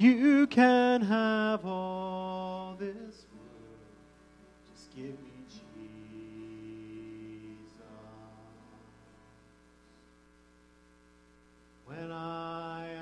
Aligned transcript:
You 0.00 0.46
can 0.46 1.02
have 1.02 1.66
all 1.66 2.74
this 2.78 2.88
world. 2.88 3.76
Just 4.72 4.96
give 4.96 5.04
me 5.04 5.44
Jesus. 5.46 5.60
When 11.84 12.10
I 12.10 12.94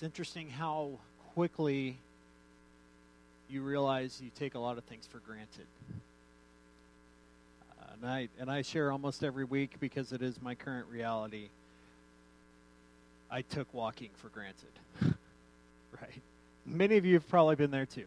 It's 0.00 0.06
interesting 0.06 0.48
how 0.48 0.92
quickly 1.34 1.98
you 3.50 3.60
realize 3.60 4.18
you 4.24 4.30
take 4.34 4.54
a 4.54 4.58
lot 4.58 4.78
of 4.78 4.84
things 4.84 5.06
for 5.06 5.18
granted. 5.18 5.66
Uh, 7.70 7.84
and 7.92 8.10
I 8.10 8.28
and 8.40 8.50
I 8.50 8.62
share 8.62 8.92
almost 8.92 9.22
every 9.22 9.44
week 9.44 9.72
because 9.78 10.12
it 10.12 10.22
is 10.22 10.40
my 10.40 10.54
current 10.54 10.86
reality. 10.90 11.50
I 13.30 13.42
took 13.42 13.74
walking 13.74 14.08
for 14.16 14.30
granted, 14.30 14.72
right? 16.00 16.22
Many 16.64 16.96
of 16.96 17.04
you 17.04 17.12
have 17.12 17.28
probably 17.28 17.56
been 17.56 17.70
there 17.70 17.84
too, 17.84 18.06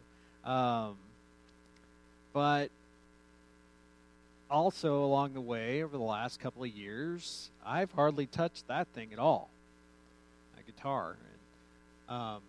um, 0.50 0.96
but 2.34 2.72
also 4.50 5.06
along 5.06 5.36
the 5.36 5.42
way 5.42 5.84
over 5.84 5.96
the 5.96 6.04
last 6.04 6.40
couple 6.40 6.64
of 6.64 6.72
years, 6.72 7.52
I've 7.64 7.92
hardly 7.92 8.26
touched 8.26 8.68
that 8.68 8.88
thing 8.96 9.14
at 9.14 9.20
all, 9.20 9.52
a 10.60 10.64
guitar. 10.64 11.18
Um, 12.10 12.42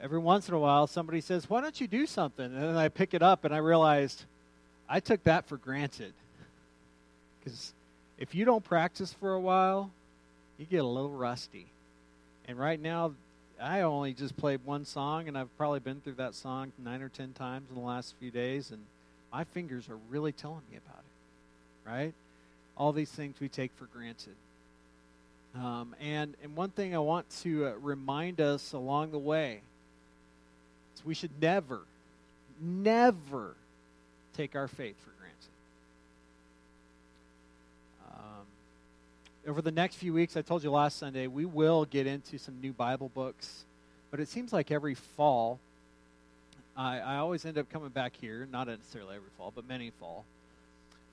every 0.00 0.18
once 0.18 0.48
in 0.48 0.54
a 0.54 0.58
while, 0.58 0.86
somebody 0.86 1.20
says, 1.20 1.48
"Why 1.48 1.60
don't 1.60 1.80
you 1.80 1.86
do 1.86 2.06
something?" 2.06 2.44
And 2.44 2.62
then 2.62 2.76
I 2.76 2.88
pick 2.88 3.14
it 3.14 3.22
up, 3.22 3.44
and 3.44 3.54
I 3.54 3.58
realized 3.58 4.24
I 4.88 5.00
took 5.00 5.22
that 5.24 5.46
for 5.46 5.56
granted. 5.56 6.12
Because 7.38 7.72
if 8.18 8.34
you 8.34 8.44
don't 8.44 8.64
practice 8.64 9.12
for 9.12 9.32
a 9.32 9.40
while, 9.40 9.90
you 10.58 10.66
get 10.66 10.84
a 10.84 10.86
little 10.86 11.10
rusty. 11.10 11.66
And 12.46 12.58
right 12.58 12.80
now, 12.80 13.14
I 13.60 13.80
only 13.80 14.12
just 14.12 14.36
played 14.36 14.64
one 14.64 14.84
song, 14.84 15.28
and 15.28 15.38
I've 15.38 15.56
probably 15.56 15.80
been 15.80 16.00
through 16.00 16.14
that 16.14 16.34
song 16.34 16.72
nine 16.78 17.02
or 17.02 17.08
ten 17.08 17.32
times 17.32 17.68
in 17.68 17.76
the 17.76 17.86
last 17.86 18.14
few 18.18 18.30
days, 18.30 18.70
and 18.70 18.80
my 19.32 19.44
fingers 19.44 19.88
are 19.88 19.98
really 20.10 20.32
telling 20.32 20.62
me 20.70 20.76
about 20.76 21.00
it. 21.00 21.88
Right? 21.88 22.14
All 22.76 22.92
these 22.92 23.10
things 23.10 23.40
we 23.40 23.48
take 23.48 23.72
for 23.72 23.86
granted. 23.86 24.34
Um, 25.54 25.94
and 26.00 26.34
and 26.42 26.56
one 26.56 26.70
thing 26.70 26.94
I 26.94 26.98
want 26.98 27.28
to 27.42 27.66
uh, 27.66 27.72
remind 27.80 28.40
us 28.40 28.72
along 28.72 29.10
the 29.12 29.18
way 29.18 29.60
is 30.96 31.04
we 31.04 31.14
should 31.14 31.42
never, 31.42 31.80
never 32.60 33.54
take 34.34 34.56
our 34.56 34.66
faith 34.66 34.96
for 35.04 35.10
granted. 35.18 35.36
Um, 38.14 38.46
over 39.46 39.60
the 39.60 39.70
next 39.70 39.96
few 39.96 40.14
weeks, 40.14 40.38
I 40.38 40.42
told 40.42 40.64
you 40.64 40.70
last 40.70 40.98
Sunday, 40.98 41.26
we 41.26 41.44
will 41.44 41.84
get 41.84 42.06
into 42.06 42.38
some 42.38 42.58
new 42.62 42.72
Bible 42.72 43.10
books. 43.14 43.64
But 44.10 44.20
it 44.20 44.28
seems 44.28 44.52
like 44.52 44.70
every 44.70 44.94
fall, 44.94 45.58
I, 46.76 46.98
I 46.98 47.16
always 47.16 47.44
end 47.44 47.58
up 47.58 47.70
coming 47.70 47.90
back 47.90 48.12
here, 48.18 48.46
not 48.50 48.68
necessarily 48.68 49.16
every 49.16 49.28
fall, 49.36 49.52
but 49.54 49.68
many 49.68 49.90
fall, 50.00 50.24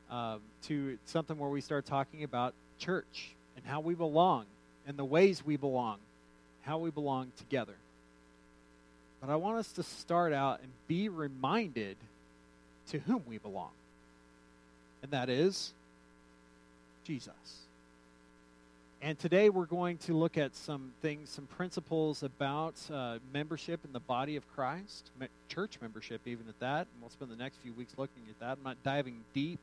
um, 0.09 0.39
to 0.63 0.97
something 1.05 1.37
where 1.37 1.49
we 1.49 1.59
start 1.59 1.85
talking 1.85 2.23
about 2.23 2.53
church 2.77 3.35
and 3.59 3.69
how 3.69 3.81
we 3.81 3.93
belong 3.93 4.45
and 4.87 4.95
the 4.95 5.05
ways 5.05 5.45
we 5.45 5.57
belong, 5.57 5.97
how 6.63 6.77
we 6.77 6.91
belong 6.91 7.31
together. 7.37 7.75
But 9.19 9.29
I 9.29 9.35
want 9.35 9.57
us 9.57 9.71
to 9.73 9.83
start 9.83 10.31
out 10.31 10.61
and 10.61 10.71
be 10.87 11.09
reminded 11.09 11.97
to 12.91 12.99
whom 12.99 13.21
we 13.27 13.37
belong, 13.37 13.71
and 15.03 15.11
that 15.11 15.29
is 15.29 15.73
Jesus. 17.03 17.33
And 19.01 19.19
today 19.19 19.49
we're 19.49 19.65
going 19.65 19.97
to 19.99 20.13
look 20.13 20.37
at 20.37 20.55
some 20.55 20.91
things, 21.01 21.29
some 21.29 21.45
principles 21.45 22.23
about 22.23 22.75
uh, 22.91 23.19
membership 23.33 23.81
in 23.85 23.93
the 23.93 23.99
body 23.99 24.35
of 24.37 24.43
Christ, 24.55 25.09
church 25.49 25.77
membership, 25.81 26.21
even 26.25 26.47
at 26.47 26.59
that. 26.59 26.79
And 26.79 27.01
we'll 27.01 27.09
spend 27.09 27.31
the 27.31 27.37
next 27.37 27.57
few 27.57 27.73
weeks 27.73 27.93
looking 27.97 28.23
at 28.29 28.39
that. 28.39 28.57
I'm 28.57 28.63
not 28.63 28.77
diving 28.83 29.15
deep 29.33 29.59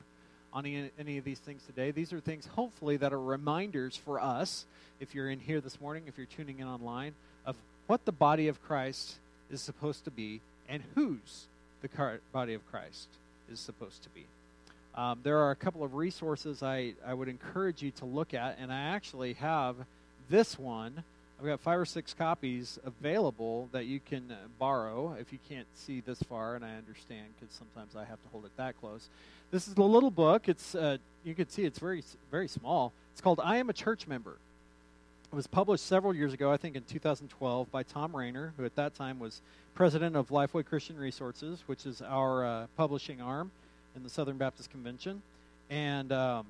on 0.57 0.65
any, 0.99 1.19
of 1.19 1.25
these 1.25 1.39
things 1.39 1.63
today. 1.67 1.91
These 1.91 2.15
are 2.15 2.21
things, 2.21 2.47
hopefully, 2.47 2.97
that 2.97 3.13
are 3.13 3.21
reminders 3.21 3.95
for 3.95 4.19
us, 4.19 4.65
if 5.01 5.15
you're 5.15 5.29
in 5.29 5.39
here 5.39 5.61
this 5.61 5.79
morning, 5.83 6.05
if 6.07 6.17
you're 6.17 6.27
tuning 6.27 6.61
in 6.61 6.67
online, 6.67 7.13
of 7.45 7.57
what 7.89 8.07
the 8.07 8.13
body 8.13 8.49
of 8.49 8.63
Christ 8.63 9.17
is 9.51 9.61
supposed 9.61 10.05
to 10.05 10.11
be 10.11 10.41
and 10.67 10.83
whose 10.95 11.45
the 11.83 12.19
body 12.33 12.55
of 12.55 12.67
Christ 12.71 13.07
is 13.53 13.61
supposed 13.61 14.03
to 14.05 14.09
be. 14.09 14.25
Um, 14.95 15.21
there 15.23 15.41
are 15.41 15.51
a 15.51 15.57
couple 15.57 15.85
of 15.85 15.93
resources 15.93 16.63
I, 16.63 16.95
I 17.07 17.13
would 17.13 17.29
encourage 17.29 17.83
you 17.83 17.91
to 17.91 18.07
look 18.07 18.33
at, 18.33 18.57
and 18.59 18.73
I 18.73 18.81
actually 18.81 19.35
have 19.35 19.77
this 20.31 20.59
one. 20.59 21.05
I've 21.39 21.47
got 21.47 21.61
five 21.61 21.79
or 21.79 21.85
six 21.85 22.15
copies 22.15 22.79
available 22.85 23.69
that 23.73 23.85
you 23.85 24.01
can 24.01 24.31
uh, 24.31 24.37
borrow 24.59 25.17
if 25.21 25.33
you 25.33 25.39
can't 25.49 25.67
see 25.75 26.01
this 26.01 26.23
far, 26.23 26.55
and 26.55 26.65
I 26.65 26.77
understand 26.77 27.27
because 27.39 27.55
sometimes 27.55 27.95
I 27.95 28.05
have 28.05 28.23
to 28.23 28.29
hold 28.33 28.47
it 28.47 28.57
that 28.57 28.81
close. 28.81 29.09
This 29.51 29.69
is 29.69 29.77
a 29.77 29.83
little 29.83 30.11
book. 30.11 30.49
It's 30.49 30.75
uh, 30.75 30.97
you 31.25 31.35
can 31.35 31.49
see 31.49 31.65
it's 31.65 31.79
very 31.79 32.03
very 32.31 32.49
small. 32.49 32.93
It's 33.13 33.21
called 33.21 33.41
"I 33.43 33.59
Am 33.59 33.69
a 33.69 33.75
Church 33.75 34.07
Member," 34.07 34.37
It 35.33 35.35
was 35.35 35.49
published 35.49 35.85
several 35.85 36.15
years 36.15 36.33
ago, 36.33 36.53
I 36.53 36.57
think 36.57 36.77
in 36.77 36.85
2012, 36.85 37.71
by 37.73 37.83
Thom 37.83 38.15
Rainer, 38.15 38.53
who 38.57 38.65
at 38.65 38.77
that 38.77 38.95
time 38.95 39.19
was 39.19 39.41
president 39.75 40.15
of 40.15 40.29
Lifeway 40.29 40.65
Christian 40.65 40.97
Resources, 40.97 41.65
which 41.67 41.85
is 41.85 42.01
our 42.01 42.45
uh, 42.45 42.67
publishing 42.77 43.21
arm 43.21 43.51
in 43.97 44.05
the 44.05 44.09
Southern 44.09 44.37
Baptist 44.37 44.71
Convention. 44.71 45.23
And 45.69 46.13
um, 46.13 46.47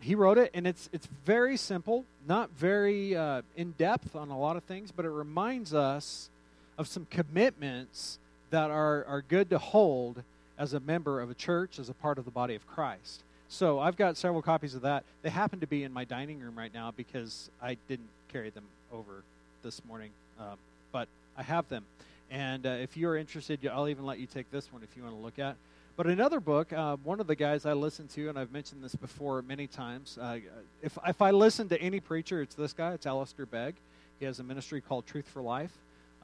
he 0.00 0.14
wrote 0.14 0.38
it, 0.38 0.50
and 0.54 0.66
it's 0.66 0.88
it's 0.92 1.08
very 1.24 1.56
simple, 1.56 2.04
not 2.26 2.50
very 2.50 3.16
uh, 3.16 3.42
in 3.56 3.72
depth 3.72 4.14
on 4.14 4.30
a 4.30 4.38
lot 4.38 4.56
of 4.56 4.64
things, 4.64 4.92
but 4.92 5.04
it 5.04 5.10
reminds 5.10 5.72
us 5.72 6.28
of 6.76 6.88
some 6.88 7.06
commitments 7.10 8.18
that 8.50 8.70
are 8.70 9.04
are 9.06 9.22
good 9.22 9.50
to 9.50 9.58
hold 9.58 10.22
as 10.58 10.72
a 10.72 10.80
member 10.80 11.20
of 11.20 11.30
a 11.30 11.34
church, 11.34 11.78
as 11.78 11.88
a 11.88 11.94
part 11.94 12.18
of 12.18 12.24
the 12.24 12.30
body 12.30 12.54
of 12.54 12.66
Christ. 12.66 13.22
So 13.48 13.78
I've 13.78 13.96
got 13.96 14.16
several 14.16 14.42
copies 14.42 14.74
of 14.74 14.82
that. 14.82 15.04
They 15.22 15.30
happen 15.30 15.60
to 15.60 15.66
be 15.66 15.84
in 15.84 15.92
my 15.92 16.04
dining 16.04 16.40
room 16.40 16.56
right 16.56 16.72
now 16.72 16.92
because 16.96 17.50
I 17.62 17.76
didn't 17.88 18.08
carry 18.32 18.50
them 18.50 18.64
over 18.92 19.22
this 19.62 19.84
morning, 19.84 20.10
um, 20.40 20.56
but 20.92 21.08
I 21.36 21.42
have 21.42 21.68
them. 21.68 21.84
And 22.30 22.66
uh, 22.66 22.70
if 22.70 22.96
you're 22.96 23.16
interested, 23.16 23.64
I'll 23.66 23.88
even 23.88 24.06
let 24.06 24.18
you 24.18 24.26
take 24.26 24.50
this 24.50 24.72
one 24.72 24.82
if 24.82 24.96
you 24.96 25.02
want 25.02 25.14
to 25.14 25.22
look 25.22 25.38
at. 25.38 25.56
But 25.96 26.08
another 26.08 26.40
book, 26.40 26.72
uh, 26.72 26.96
one 27.04 27.20
of 27.20 27.28
the 27.28 27.36
guys 27.36 27.64
I 27.64 27.72
listen 27.72 28.08
to, 28.08 28.28
and 28.28 28.36
I've 28.36 28.50
mentioned 28.50 28.82
this 28.82 28.96
before 28.96 29.42
many 29.42 29.68
times. 29.68 30.18
Uh, 30.20 30.40
if 30.82 30.98
if 31.06 31.22
I 31.22 31.30
listen 31.30 31.68
to 31.68 31.80
any 31.80 32.00
preacher, 32.00 32.42
it's 32.42 32.56
this 32.56 32.72
guy. 32.72 32.94
It's 32.94 33.06
Alistair 33.06 33.46
Begg. 33.46 33.76
He 34.18 34.24
has 34.24 34.40
a 34.40 34.42
ministry 34.42 34.80
called 34.80 35.06
Truth 35.06 35.28
for 35.28 35.40
Life. 35.40 35.70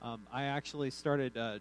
Um, 0.02 0.22
I 0.32 0.44
actually 0.44 0.90
started 0.90 1.36
uh, 1.36 1.58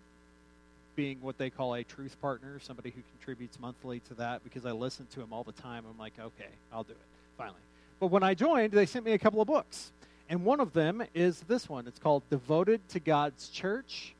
being 0.96 1.22
what 1.22 1.38
they 1.38 1.52
call 1.52 1.76
a 1.76 1.84
truth 1.84 2.20
partner, 2.20 2.60
somebody 2.60 2.90
who 2.90 3.02
contributes 3.16 3.60
monthly 3.60 4.00
to 4.08 4.16
that 4.16 4.44
because 4.44 4.66
I 4.66 4.72
listen 4.72 5.06
to 5.14 5.22
him 5.22 5.32
all 5.32 5.44
the 5.44 5.52
time. 5.52 5.84
I'm 5.88 6.00
like, 6.00 6.14
okay, 6.20 6.50
I'll 6.74 6.84
do 6.84 6.94
it, 6.94 6.98
finally. 7.38 7.62
But 8.00 8.08
when 8.08 8.24
I 8.24 8.34
joined, 8.34 8.74
they 8.74 8.88
sent 8.88 9.06
me 9.06 9.12
a 9.12 9.20
couple 9.20 9.40
of 9.40 9.48
books. 9.48 9.92
And 10.30 10.46
one 10.46 10.60
of 10.60 10.74
them 10.74 11.04
is 11.14 11.42
this 11.42 11.70
one. 11.70 11.88
It's 11.88 12.00
called 12.00 12.24
Devoted 12.32 12.88
to 12.90 13.00
God's 13.00 13.50
Church. 13.50 14.16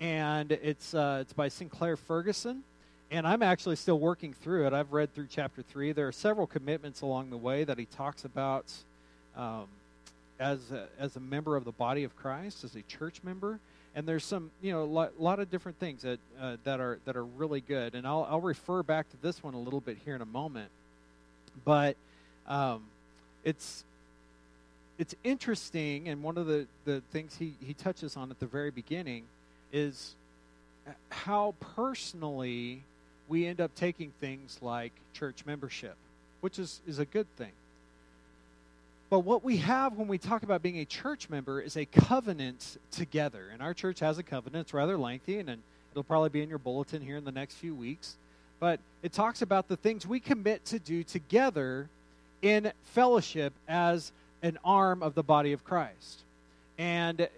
And 0.00 0.50
it's, 0.50 0.94
uh, 0.94 1.18
it's 1.20 1.34
by 1.34 1.48
Sinclair 1.48 1.96
Ferguson. 1.96 2.62
And 3.14 3.28
I'm 3.28 3.44
actually 3.44 3.76
still 3.76 4.00
working 4.00 4.32
through 4.32 4.66
it. 4.66 4.72
I've 4.72 4.92
read 4.92 5.14
through 5.14 5.28
chapter 5.30 5.62
three. 5.62 5.92
There 5.92 6.08
are 6.08 6.12
several 6.12 6.48
commitments 6.48 7.00
along 7.00 7.30
the 7.30 7.36
way 7.36 7.62
that 7.62 7.78
he 7.78 7.84
talks 7.84 8.24
about 8.24 8.64
um, 9.36 9.66
as, 10.40 10.58
a, 10.72 10.88
as 10.98 11.14
a 11.14 11.20
member 11.20 11.54
of 11.54 11.64
the 11.64 11.70
body 11.70 12.02
of 12.02 12.16
Christ, 12.16 12.64
as 12.64 12.74
a 12.74 12.82
church 12.82 13.20
member 13.22 13.60
and 13.94 14.08
there's 14.08 14.24
some 14.24 14.50
you 14.60 14.72
know 14.72 14.82
a 14.82 14.84
lot, 14.84 15.20
lot, 15.20 15.38
of 15.38 15.48
different 15.48 15.78
things 15.78 16.02
that 16.02 16.18
uh, 16.40 16.56
that 16.64 16.80
are 16.80 16.98
that 17.04 17.16
are 17.16 17.24
really 17.24 17.60
good 17.60 17.94
and 17.94 18.04
I'll, 18.04 18.26
I'll 18.28 18.40
refer 18.40 18.82
back 18.82 19.08
to 19.10 19.16
this 19.22 19.40
one 19.40 19.54
a 19.54 19.60
little 19.60 19.80
bit 19.80 19.98
here 20.04 20.16
in 20.16 20.20
a 20.20 20.26
moment 20.26 20.70
but 21.64 21.94
um, 22.48 22.82
it's 23.44 23.84
it's 24.98 25.14
interesting 25.22 26.08
and 26.08 26.24
one 26.24 26.36
of 26.36 26.48
the, 26.48 26.66
the 26.84 27.02
things 27.12 27.36
he, 27.38 27.54
he 27.64 27.72
touches 27.74 28.16
on 28.16 28.32
at 28.32 28.40
the 28.40 28.46
very 28.46 28.72
beginning 28.72 29.22
is 29.72 30.16
how 31.10 31.54
personally 31.76 32.82
we 33.28 33.46
end 33.46 33.60
up 33.60 33.74
taking 33.74 34.12
things 34.20 34.58
like 34.60 34.92
church 35.12 35.44
membership 35.46 35.96
which 36.40 36.58
is, 36.58 36.80
is 36.86 36.98
a 36.98 37.04
good 37.04 37.26
thing 37.36 37.52
but 39.14 39.20
what 39.20 39.44
we 39.44 39.58
have 39.58 39.96
when 39.96 40.08
we 40.08 40.18
talk 40.18 40.42
about 40.42 40.60
being 40.60 40.78
a 40.78 40.84
church 40.84 41.30
member 41.30 41.60
is 41.60 41.76
a 41.76 41.84
covenant 41.84 42.78
together. 42.90 43.44
And 43.52 43.62
our 43.62 43.72
church 43.72 44.00
has 44.00 44.18
a 44.18 44.24
covenant. 44.24 44.62
It's 44.62 44.74
rather 44.74 44.96
lengthy, 44.96 45.38
and 45.38 45.48
it'll 45.92 46.02
probably 46.02 46.30
be 46.30 46.42
in 46.42 46.48
your 46.48 46.58
bulletin 46.58 47.00
here 47.00 47.16
in 47.16 47.24
the 47.24 47.30
next 47.30 47.54
few 47.54 47.76
weeks. 47.76 48.16
But 48.58 48.80
it 49.04 49.12
talks 49.12 49.40
about 49.40 49.68
the 49.68 49.76
things 49.76 50.04
we 50.04 50.18
commit 50.18 50.64
to 50.64 50.80
do 50.80 51.04
together 51.04 51.88
in 52.42 52.72
fellowship 52.86 53.52
as 53.68 54.10
an 54.42 54.58
arm 54.64 55.00
of 55.00 55.14
the 55.14 55.22
body 55.22 55.52
of 55.52 55.64
Christ. 55.64 56.22
And 56.76 57.28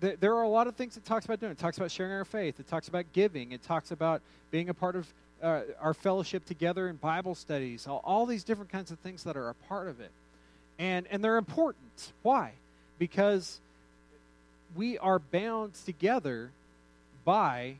th- 0.00 0.18
there 0.20 0.34
are 0.34 0.42
a 0.42 0.48
lot 0.48 0.66
of 0.66 0.76
things 0.76 0.96
it 0.96 1.04
talks 1.04 1.24
about 1.24 1.40
doing. 1.40 1.52
It 1.52 1.58
talks 1.58 1.76
about 1.76 1.90
sharing 1.90 2.12
our 2.12 2.24
faith, 2.24 2.60
it 2.60 2.68
talks 2.68 2.88
about 2.88 3.06
giving, 3.12 3.52
it 3.52 3.62
talks 3.62 3.90
about 3.90 4.22
being 4.50 4.68
a 4.68 4.74
part 4.74 4.96
of 4.96 5.06
uh, 5.42 5.62
our 5.80 5.94
fellowship 5.94 6.46
together 6.46 6.88
in 6.88 6.96
Bible 6.96 7.34
studies, 7.34 7.86
all, 7.86 8.00
all 8.04 8.26
these 8.26 8.44
different 8.44 8.70
kinds 8.70 8.90
of 8.90 8.98
things 9.00 9.24
that 9.24 9.36
are 9.36 9.48
a 9.48 9.54
part 9.54 9.88
of 9.88 10.00
it. 10.00 10.10
And, 10.78 11.06
and 11.10 11.22
they're 11.22 11.36
important. 11.36 12.12
Why? 12.22 12.52
Because 12.98 13.60
we 14.74 14.98
are 14.98 15.18
bound 15.18 15.74
together 15.84 16.50
by 17.24 17.76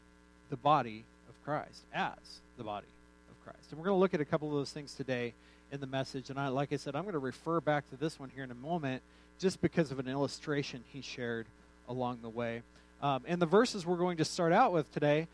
the 0.51 0.57
body 0.57 1.05
of 1.29 1.45
Christ, 1.45 1.83
as 1.95 2.17
the 2.57 2.65
body 2.65 2.87
of 3.31 3.45
Christ. 3.45 3.71
And 3.71 3.79
we're 3.79 3.87
going 3.87 3.97
to 3.97 4.01
look 4.01 4.15
at 4.15 4.21
a 4.21 4.25
couple 4.25 4.49
of 4.49 4.55
those 4.55 4.73
things 4.73 4.95
today 4.95 5.35
in 5.73 5.81
the 5.81 5.87
message. 5.87 6.31
And 6.31 6.39
I, 6.39 6.49
like 6.49 6.73
I 6.73 6.77
said, 6.77 6.95
I'm 6.95 7.03
going 7.03 7.15
to 7.15 7.19
refer 7.19 7.61
back 7.61 7.89
to 7.91 7.97
this 7.97 8.19
one 8.19 8.31
here 8.35 8.45
in 8.45 8.51
a 8.51 8.55
moment 8.55 9.03
just 9.39 9.61
because 9.61 9.91
of 9.91 9.99
an 9.99 10.09
illustration 10.09 10.83
he 10.93 11.03
shared 11.03 11.47
along 11.89 12.19
the 12.23 12.29
way. 12.29 12.63
Um, 13.03 13.23
and 13.27 13.41
the 13.41 13.47
verses 13.47 13.85
we're 13.85 13.97
going 13.97 14.19
to 14.19 14.25
start 14.25 14.53
out 14.53 14.73
with 14.73 14.93
today, 14.93 15.29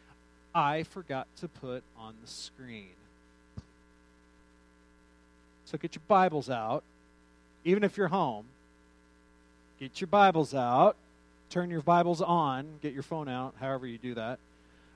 I 0.55 0.83
forgot 0.83 1.27
to 1.41 1.49
put 1.49 1.83
on 1.99 2.15
the 2.23 2.31
screen. 2.31 2.91
So 5.65 5.79
get 5.79 5.95
your 5.95 6.03
Bibles 6.07 6.51
out 6.51 6.85
even 7.65 7.85
if 7.85 7.97
you're 7.97 8.09
home, 8.09 8.47
get 9.79 10.01
your 10.01 10.09
Bibles 10.09 10.55
out, 10.55 10.97
turn 11.51 11.71
your 11.71 11.83
Bibles 11.83 12.21
on, 12.21 12.67
get 12.83 12.93
your 12.93 13.03
phone 13.03 13.29
out, 13.29 13.55
however 13.61 13.87
you 13.87 13.99
do 13.99 14.15
that. 14.15 14.39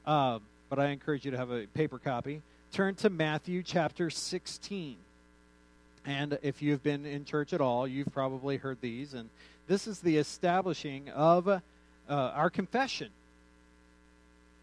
Um, 0.06 0.40
but 0.68 0.78
I 0.78 0.86
encourage 0.88 1.24
you 1.24 1.30
to 1.30 1.36
have 1.36 1.50
a 1.50 1.66
paper 1.66 1.98
copy. 1.98 2.42
Turn 2.72 2.94
to 2.96 3.10
Matthew 3.10 3.62
chapter 3.62 4.10
16. 4.10 4.96
And 6.04 6.38
if 6.42 6.60
you've 6.60 6.82
been 6.82 7.06
in 7.06 7.24
church 7.24 7.52
at 7.52 7.60
all, 7.60 7.86
you've 7.86 8.12
probably 8.12 8.56
heard 8.56 8.78
these. 8.80 9.14
And 9.14 9.28
this 9.66 9.86
is 9.86 10.00
the 10.00 10.16
establishing 10.16 11.08
of 11.10 11.48
uh, 11.48 11.60
our 12.08 12.50
confession 12.50 13.10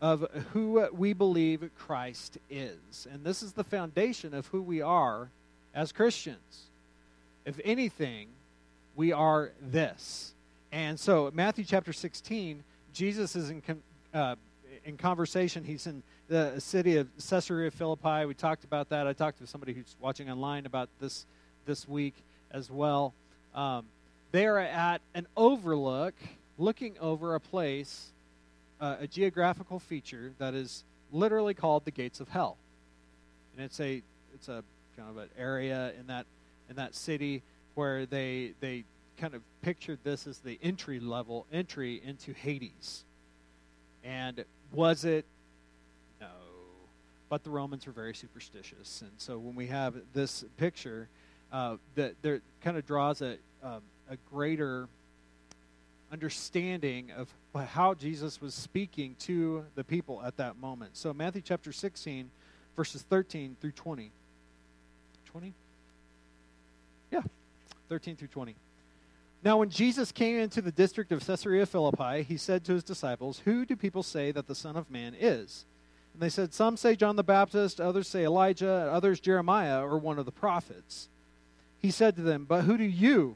of 0.01 0.27
who 0.51 0.88
we 0.94 1.13
believe 1.13 1.69
Christ 1.77 2.38
is. 2.50 3.07
And 3.11 3.23
this 3.23 3.41
is 3.41 3.53
the 3.53 3.63
foundation 3.63 4.33
of 4.33 4.47
who 4.47 4.61
we 4.61 4.81
are 4.81 5.29
as 5.73 5.91
Christians 5.91 6.67
if 7.45 7.59
anything, 7.63 8.27
we 8.95 9.11
are 9.11 9.51
this. 9.61 10.33
And 10.71 11.00
so, 11.00 11.29
Matthew 11.33 11.63
chapter 11.63 11.94
16, 11.94 12.63
Jesus 12.94 13.35
is 13.35 13.50
in, 13.50 13.61
uh, 14.13 14.35
in 14.85 14.97
conversation. 14.97 15.63
He's 15.63 15.88
in 15.88 16.03
the 16.27 16.59
city 16.59 16.97
of 16.97 17.07
Caesarea 17.17 17.71
Philippi. 17.71 18.25
We 18.25 18.33
talked 18.33 18.63
about 18.63 18.89
that. 18.89 19.07
I 19.07 19.13
talked 19.13 19.39
to 19.39 19.48
somebody 19.48 19.74
who's 19.74 19.95
watching 20.00 20.29
online 20.29 20.65
about 20.65 20.89
this 21.00 21.25
this 21.65 21.88
week 21.88 22.15
as 22.51 22.69
well. 22.69 23.13
Um, 23.55 23.86
they 24.33 24.47
are 24.47 24.57
at 24.57 24.99
an 25.13 25.27
overlook, 25.37 26.15
looking 26.57 26.97
over 26.99 27.35
a 27.35 27.39
place, 27.39 28.11
uh, 28.81 28.97
a 28.99 29.07
geographical 29.07 29.79
feature 29.79 30.33
that 30.39 30.55
is 30.55 30.83
literally 31.11 31.53
called 31.53 31.85
the 31.85 31.91
gates 31.91 32.19
of 32.19 32.27
hell, 32.27 32.57
and 33.55 33.63
it's 33.63 33.79
a 33.79 34.01
it's 34.33 34.49
a 34.49 34.63
kind 34.97 35.09
of 35.09 35.17
an 35.17 35.29
area 35.37 35.93
in 35.99 36.07
that 36.07 36.25
in 36.67 36.75
that 36.75 36.95
city 36.95 37.43
where 37.75 38.07
they 38.07 38.53
they 38.59 38.83
kind 39.17 39.35
of 39.35 39.43
pictured 39.61 39.99
this 40.03 40.25
as 40.25 40.39
the 40.39 40.57
entry 40.63 40.99
level 40.99 41.45
entry 41.53 42.01
into 42.03 42.33
Hades. 42.33 43.05
And 44.03 44.43
was 44.71 45.05
it? 45.05 45.25
No. 46.19 46.27
But 47.29 47.43
the 47.43 47.51
Romans 47.51 47.85
were 47.85 47.93
very 47.93 48.15
superstitious, 48.15 49.03
and 49.03 49.11
so 49.17 49.37
when 49.37 49.53
we 49.53 49.67
have 49.67 49.93
this 50.13 50.43
picture, 50.57 51.07
uh, 51.51 51.77
that 51.93 52.15
there 52.23 52.41
kind 52.61 52.77
of 52.77 52.87
draws 52.87 53.21
a 53.21 53.37
um, 53.61 53.83
a 54.10 54.17
greater 54.31 54.88
understanding 56.12 57.12
of 57.12 57.33
how 57.69 57.93
Jesus 57.93 58.39
was 58.39 58.53
speaking 58.53 59.15
to 59.19 59.65
the 59.75 59.83
people 59.83 60.22
at 60.24 60.38
that 60.38 60.57
moment. 60.57 60.95
So 60.95 61.13
Matthew 61.13 61.41
chapter 61.41 61.72
16, 61.72 62.29
verses 62.75 63.01
13 63.01 63.57
through 63.60 63.72
20. 63.72 64.12
20? 65.25 65.53
Yeah, 67.12 67.22
13 67.89 68.15
through 68.15 68.27
20. 68.27 68.55
Now, 69.43 69.57
when 69.57 69.69
Jesus 69.69 70.12
came 70.12 70.38
into 70.38 70.62
the 70.62 70.72
district 70.72 71.12
of 71.12 71.25
Caesarea 71.25 71.65
Philippi, 71.65 72.24
he 72.24 72.38
said 72.38 72.63
to 72.65 72.74
his 72.74 72.83
disciples, 72.83 73.39
Who 73.39 73.65
do 73.65 73.75
people 73.75 74.03
say 74.03 74.31
that 74.31 74.48
the 74.48 74.55
Son 74.55 74.77
of 74.77 74.89
Man 74.89 75.15
is? 75.19 75.65
And 76.13 76.22
they 76.22 76.29
said, 76.29 76.53
Some 76.53 76.77
say 76.77 76.95
John 76.95 77.17
the 77.17 77.24
Baptist, 77.24 77.81
others 77.81 78.07
say 78.07 78.24
Elijah, 78.24 78.89
others 78.91 79.19
Jeremiah 79.19 79.83
or 79.83 79.98
one 79.98 80.17
of 80.17 80.25
the 80.25 80.31
prophets. 80.31 81.10
He 81.79 81.91
said 81.91 82.15
to 82.15 82.22
them, 82.22 82.45
But 82.45 82.62
who 82.62 82.77
do 82.77 82.86
you 82.86 83.36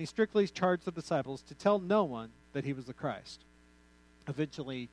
And 0.00 0.06
he 0.06 0.08
strictly 0.08 0.46
charged 0.46 0.86
the 0.86 0.92
disciples 0.92 1.42
to 1.42 1.54
tell 1.54 1.78
no 1.78 2.04
one 2.04 2.30
that 2.54 2.64
he 2.64 2.72
was 2.72 2.86
the 2.86 2.94
Christ. 2.94 3.44
Eventually, 4.28 4.88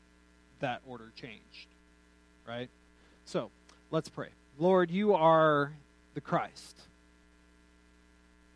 that 0.60 0.82
order 0.86 1.14
changed, 1.16 1.70
right? 2.46 2.70
So, 3.24 3.50
let's 3.90 4.10
pray. 4.10 4.28
Lord, 4.60 4.92
you 4.92 5.14
are 5.14 5.72
the 6.14 6.20
Christ. 6.20 6.78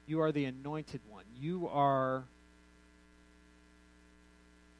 You 0.08 0.20
are 0.20 0.34
the 0.34 0.44
anointed 0.44 1.00
one. 1.10 1.24
You 1.40 1.70
are 1.72 2.26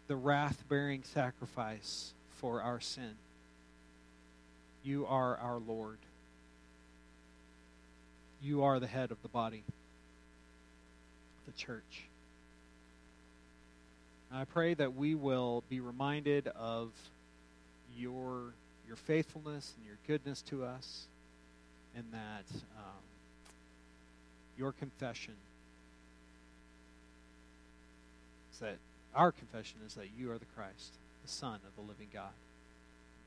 the 0.10 0.18
wrath 0.18 0.66
bearing 0.68 1.04
sacrifice 1.04 2.14
for 2.32 2.62
our 2.62 2.82
sin. 2.82 3.16
You 4.84 5.06
are 5.06 5.38
our 5.38 5.60
Lord. 5.60 6.00
You 8.42 8.62
are 8.64 8.82
the 8.82 8.88
head 8.88 9.10
of 9.12 9.22
the 9.22 9.30
body, 9.30 9.64
the 11.46 11.52
church. 11.54 12.04
I 14.34 14.46
pray 14.46 14.74
that 14.76 14.96
we 14.96 15.14
will 15.14 15.64
be 15.70 15.82
reminded 15.82 16.48
of 16.48 16.92
your, 17.98 18.54
your 18.88 18.96
faithfulness 18.96 19.74
and 19.76 19.86
your 19.86 19.98
goodness 20.08 20.42
to 20.44 20.64
us, 20.64 21.08
and 21.96 22.06
that 22.14 22.46
um, 22.78 23.04
your 24.58 24.72
confession 24.72 25.34
is 28.54 28.60
that 28.60 28.78
our 29.14 29.34
confession 29.34 29.80
is 29.86 29.96
that 29.96 30.08
you 30.18 30.32
are 30.32 30.38
the 30.38 30.46
Christ, 30.56 30.94
the 31.24 31.30
Son 31.30 31.60
of 31.68 31.76
the 31.76 31.82
living 31.82 32.08
God. 32.14 32.32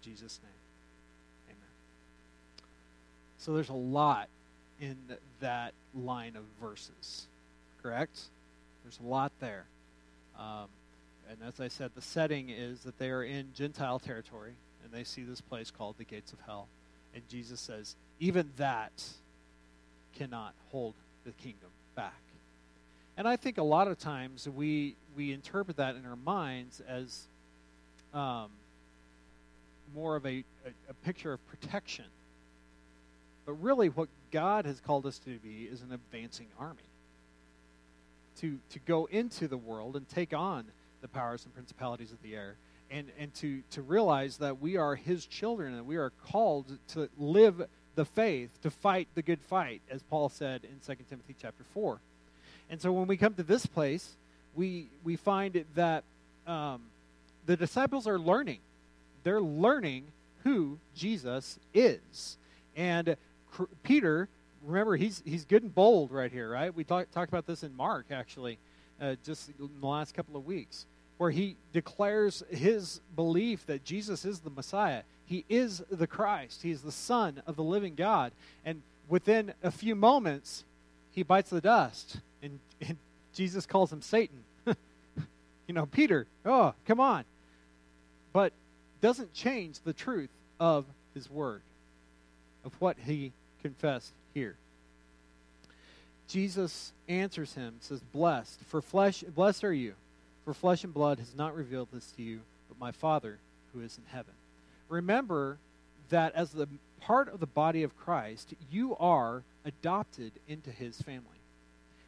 In 0.03 0.11
Jesus' 0.11 0.41
name, 0.43 1.51
amen. 1.51 2.69
So 3.37 3.53
there's 3.53 3.69
a 3.69 3.75
lot 3.75 4.29
in 4.81 4.97
that 5.41 5.75
line 5.95 6.37
of 6.37 6.45
verses, 6.61 7.27
correct? 7.85 8.19
There's 8.83 8.99
a 8.99 9.07
lot 9.07 9.31
there. 9.41 9.67
Um, 10.39 10.69
and 11.29 11.39
as 11.47 11.61
I 11.61 11.69
said, 11.69 11.91
the 11.95 12.01
setting 12.01 12.49
is 12.49 12.81
that 12.81 12.99
they 12.99 13.11
are 13.11 13.23
in 13.23 13.53
Gentile 13.55 13.99
territory, 13.99 14.55
and 14.83 14.91
they 14.91 15.05
see 15.05 15.23
this 15.23 15.43
place 15.43 15.71
called 15.71 15.97
the 15.99 16.05
gates 16.05 16.33
of 16.33 16.39
hell. 16.47 16.67
And 17.15 17.23
Jesus 17.29 17.61
says, 17.61 17.95
even 18.21 18.51
that 18.57 19.05
cannot 20.17 20.55
hold 20.71 20.95
the 21.27 21.33
kingdom 21.33 21.69
back. 21.95 22.21
And 23.19 23.29
I 23.29 23.37
think 23.37 23.59
a 23.59 23.63
lot 23.63 23.87
of 23.87 23.99
times 23.99 24.49
we 24.49 24.97
we 25.17 25.33
interpret 25.33 25.77
that 25.77 25.95
in 25.95 26.05
our 26.05 26.17
minds 26.17 26.83
as 26.89 27.29
um, 28.13 28.49
more 29.95 30.17
of 30.17 30.27
a, 30.27 30.43
a, 30.67 30.71
a 30.91 30.95
picture 31.05 31.33
of 31.33 31.47
protection. 31.47 32.07
But 33.47 33.53
really, 33.63 33.89
what 33.89 34.09
God 34.33 34.65
has 34.65 34.81
called 34.81 35.07
us 35.07 35.19
to 35.21 35.39
be 35.39 35.69
is 35.71 35.83
an 35.83 35.93
advancing 35.93 36.49
army. 36.59 36.83
To, 38.41 38.59
to 38.71 38.79
go 38.81 39.07
into 39.07 39.49
the 39.49 39.57
world 39.57 39.97
and 39.97 40.09
take 40.09 40.35
on 40.35 40.65
the 41.03 41.09
powers 41.09 41.45
and 41.45 41.55
principalities 41.55 42.13
of 42.13 42.21
the 42.23 42.35
air, 42.35 42.57
and, 42.91 43.09
and 43.19 43.33
to, 43.35 43.63
to 43.71 43.83
realize 43.83 44.39
that 44.39 44.61
we 44.61 44.77
are 44.77 44.95
His 44.95 45.27
children 45.27 45.75
and 45.75 45.87
we 45.87 45.97
are 45.97 46.11
called 46.27 46.79
to 46.89 47.09
live 47.19 47.67
the 47.95 48.05
faith, 48.05 48.51
to 48.63 48.71
fight 48.71 49.09
the 49.15 49.23
good 49.23 49.41
fight, 49.41 49.83
as 49.91 50.03
Paul 50.03 50.29
said 50.29 50.63
in 50.65 50.81
2 50.85 51.03
Timothy 51.09 51.35
chapter 51.41 51.65
4. 51.75 52.01
And 52.71 52.81
so 52.81 52.93
when 52.93 53.07
we 53.07 53.17
come 53.17 53.35
to 53.35 53.43
this 53.43 53.67
place, 53.67 54.17
we, 54.55 54.89
we 55.05 55.17
find 55.17 55.65
that 55.75 56.05
um, 56.47 56.83
the 57.47 57.57
disciples 57.57 58.07
are 58.07 58.19
learning. 58.19 58.59
They're 59.23 59.41
learning 59.41 60.05
who 60.43 60.79
Jesus 60.95 61.59
is. 61.73 62.37
And 62.77 63.17
Peter, 63.83 64.29
remember, 64.65 64.97
he's, 64.97 65.23
he's 65.25 65.45
good 65.45 65.63
and 65.63 65.75
bold 65.75 66.11
right 66.11 66.31
here, 66.31 66.51
right? 66.51 66.75
We 66.75 66.85
talk, 66.85 67.11
talked 67.11 67.31
about 67.31 67.47
this 67.47 67.63
in 67.63 67.77
Mark, 67.77 68.07
actually, 68.11 68.59
uh, 69.01 69.17
just 69.25 69.51
in 69.59 69.69
the 69.81 69.87
last 69.87 70.15
couple 70.15 70.37
of 70.37 70.47
weeks, 70.47 70.87
where 71.19 71.31
he 71.31 71.57
declares 71.73 72.43
his 72.51 73.01
belief 73.15 73.67
that 73.67 73.85
Jesus 73.85 74.25
is 74.25 74.41
the 74.41 74.51
Messiah. 74.51 75.03
He 75.27 75.45
is 75.49 75.83
the 75.91 76.07
Christ. 76.07 76.63
He 76.63 76.71
is 76.71 76.83
the 76.83 76.93
Son 76.93 77.43
of 77.47 77.57
the 77.57 77.63
living 77.63 77.95
God. 77.95 78.33
And 78.65 78.83
within 79.09 79.53
a 79.63 79.71
few 79.71 79.95
moments, 79.95 80.65
he 81.13 81.23
bites 81.23 81.51
the 81.51 81.61
dust, 81.61 82.17
and, 82.43 82.59
and 82.81 82.97
Jesus 83.35 83.67
calls 83.67 83.93
him 83.93 84.03
Satan. 84.03 84.45
you 84.67 85.75
know, 85.75 85.87
Peter, 85.87 86.27
oh, 86.45 86.75
come 86.87 87.01
on. 87.01 87.25
But 88.33 88.53
doesn't 89.01 89.33
change 89.33 89.81
the 89.81 89.93
truth 89.93 90.31
of 90.59 90.87
his 91.15 91.31
word, 91.31 91.63
of 92.65 92.73
what 92.81 92.97
he 93.07 93.33
confessed 93.63 94.13
here. 94.35 94.57
Jesus 96.29 96.93
answers 97.09 97.55
him, 97.55 97.77
says, 97.81 98.01
Blessed, 98.01 98.61
for 98.67 98.83
flesh, 98.83 99.23
blessed 99.23 99.65
are 99.65 99.73
you, 99.73 99.95
for 100.45 100.53
flesh 100.55 100.85
and 100.85 100.93
blood 100.93 101.19
has 101.19 101.35
not 101.35 101.55
revealed 101.57 101.89
this 101.93 102.11
to 102.17 102.23
you, 102.23 102.41
but 102.69 102.79
my 102.79 102.91
Father 102.91 103.39
who 103.73 103.81
is 103.81 103.97
in 103.99 104.05
heaven. 104.13 104.35
Remember 104.89 105.59
that 106.11 106.35
as 106.35 106.51
the 106.51 106.69
part 107.01 107.33
of 107.33 107.41
the 107.41 107.47
body 107.47 107.83
of 107.83 107.97
Christ, 107.97 108.55
you 108.71 108.97
are 108.97 109.43
adopted 109.65 110.33
into 110.49 110.71
his 110.71 111.01
family. 111.01 111.29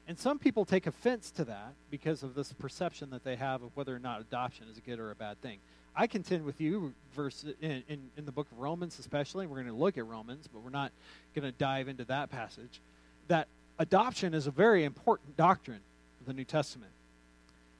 And 0.08 0.18
some 0.18 0.38
people 0.38 0.64
take 0.64 0.86
offense 0.86 1.30
to 1.32 1.44
that 1.44 1.72
because 1.90 2.22
of 2.22 2.34
this 2.34 2.52
perception 2.52 3.10
that 3.10 3.24
they 3.24 3.36
have 3.36 3.62
of 3.62 3.76
whether 3.76 3.94
or 3.94 3.98
not 3.98 4.20
adoption 4.20 4.66
is 4.70 4.78
a 4.78 4.80
good 4.80 5.00
or 5.00 5.10
a 5.10 5.16
bad 5.16 5.40
thing. 5.40 5.58
I 5.96 6.06
contend 6.06 6.44
with 6.44 6.60
you, 6.60 6.92
verse 7.14 7.44
in, 7.60 7.82
in, 7.88 8.10
in 8.16 8.26
the 8.26 8.32
book 8.32 8.46
of 8.52 8.58
Romans, 8.58 8.98
especially. 8.98 9.46
We're 9.46 9.56
going 9.56 9.68
to 9.68 9.72
look 9.72 9.96
at 9.96 10.06
Romans, 10.06 10.46
but 10.52 10.62
we're 10.62 10.70
not 10.70 10.92
going 11.34 11.50
to 11.50 11.56
dive 11.56 11.88
into 11.88 12.04
that 12.04 12.30
passage. 12.30 12.80
That 13.28 13.48
adoption 13.78 14.34
is 14.34 14.46
a 14.46 14.50
very 14.50 14.84
important 14.84 15.36
doctrine 15.36 15.80
of 16.20 16.26
the 16.26 16.34
New 16.34 16.44
Testament 16.44 16.92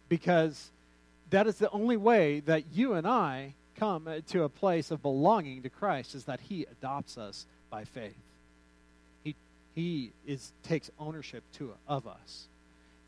because 0.08 0.70
that 1.30 1.46
is 1.46 1.56
the 1.56 1.70
only 1.70 1.96
way 1.96 2.40
that 2.40 2.64
you 2.72 2.94
and 2.94 3.06
I 3.06 3.54
come 3.76 4.08
uh, 4.08 4.20
to 4.28 4.44
a 4.44 4.48
place 4.48 4.90
of 4.90 5.02
belonging 5.02 5.62
to 5.62 5.68
Christ 5.68 6.14
is 6.14 6.24
that 6.24 6.40
He 6.40 6.64
adopts 6.70 7.18
us 7.18 7.46
by 7.70 7.84
faith. 7.84 8.16
He 9.24 9.34
He 9.74 10.12
is 10.26 10.52
takes 10.62 10.90
ownership 10.98 11.42
to 11.54 11.74
of 11.86 12.06
us. 12.06 12.46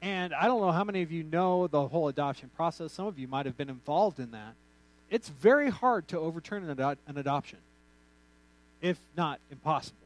And 0.01 0.33
I 0.35 0.47
don't 0.47 0.61
know 0.61 0.71
how 0.71 0.85
many 0.85 1.03
of 1.03 1.11
you 1.11 1.25
know 1.25 1.67
the 1.67 1.89
whole 1.89 2.09
adoption 2.09 2.51
process. 2.57 2.93
Some 2.93 3.07
of 3.07 3.19
you 3.19 3.27
might 3.27 3.47
have 3.47 3.57
been 3.57 3.71
involved 3.71 4.21
in 4.21 4.31
that. 4.33 4.55
It's 5.11 5.29
very 5.29 5.71
hard 5.71 6.09
to 6.09 6.19
overturn 6.19 6.69
an, 6.69 6.81
ad- 6.81 6.99
an 7.07 7.17
adoption, 7.17 7.59
if 8.81 8.99
not 9.17 9.41
impossible, 9.51 9.97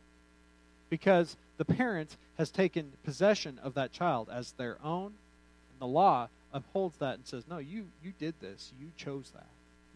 because 0.91 1.37
the 1.57 1.65
parent 1.65 2.17
has 2.39 2.51
taken 2.51 2.93
possession 3.05 3.59
of 3.63 3.75
that 3.75 3.93
child 3.93 4.29
as 4.31 4.53
their 4.53 4.79
own, 4.83 5.07
and 5.07 5.81
the 5.81 5.87
law 5.87 6.29
upholds 6.53 6.97
that 6.99 7.17
and 7.17 7.27
says, 7.27 7.45
"No, 7.49 7.59
you 7.59 7.87
you 8.03 8.13
did 8.19 8.35
this. 8.41 8.73
You 8.81 8.91
chose 8.97 9.31
that." 9.35 9.47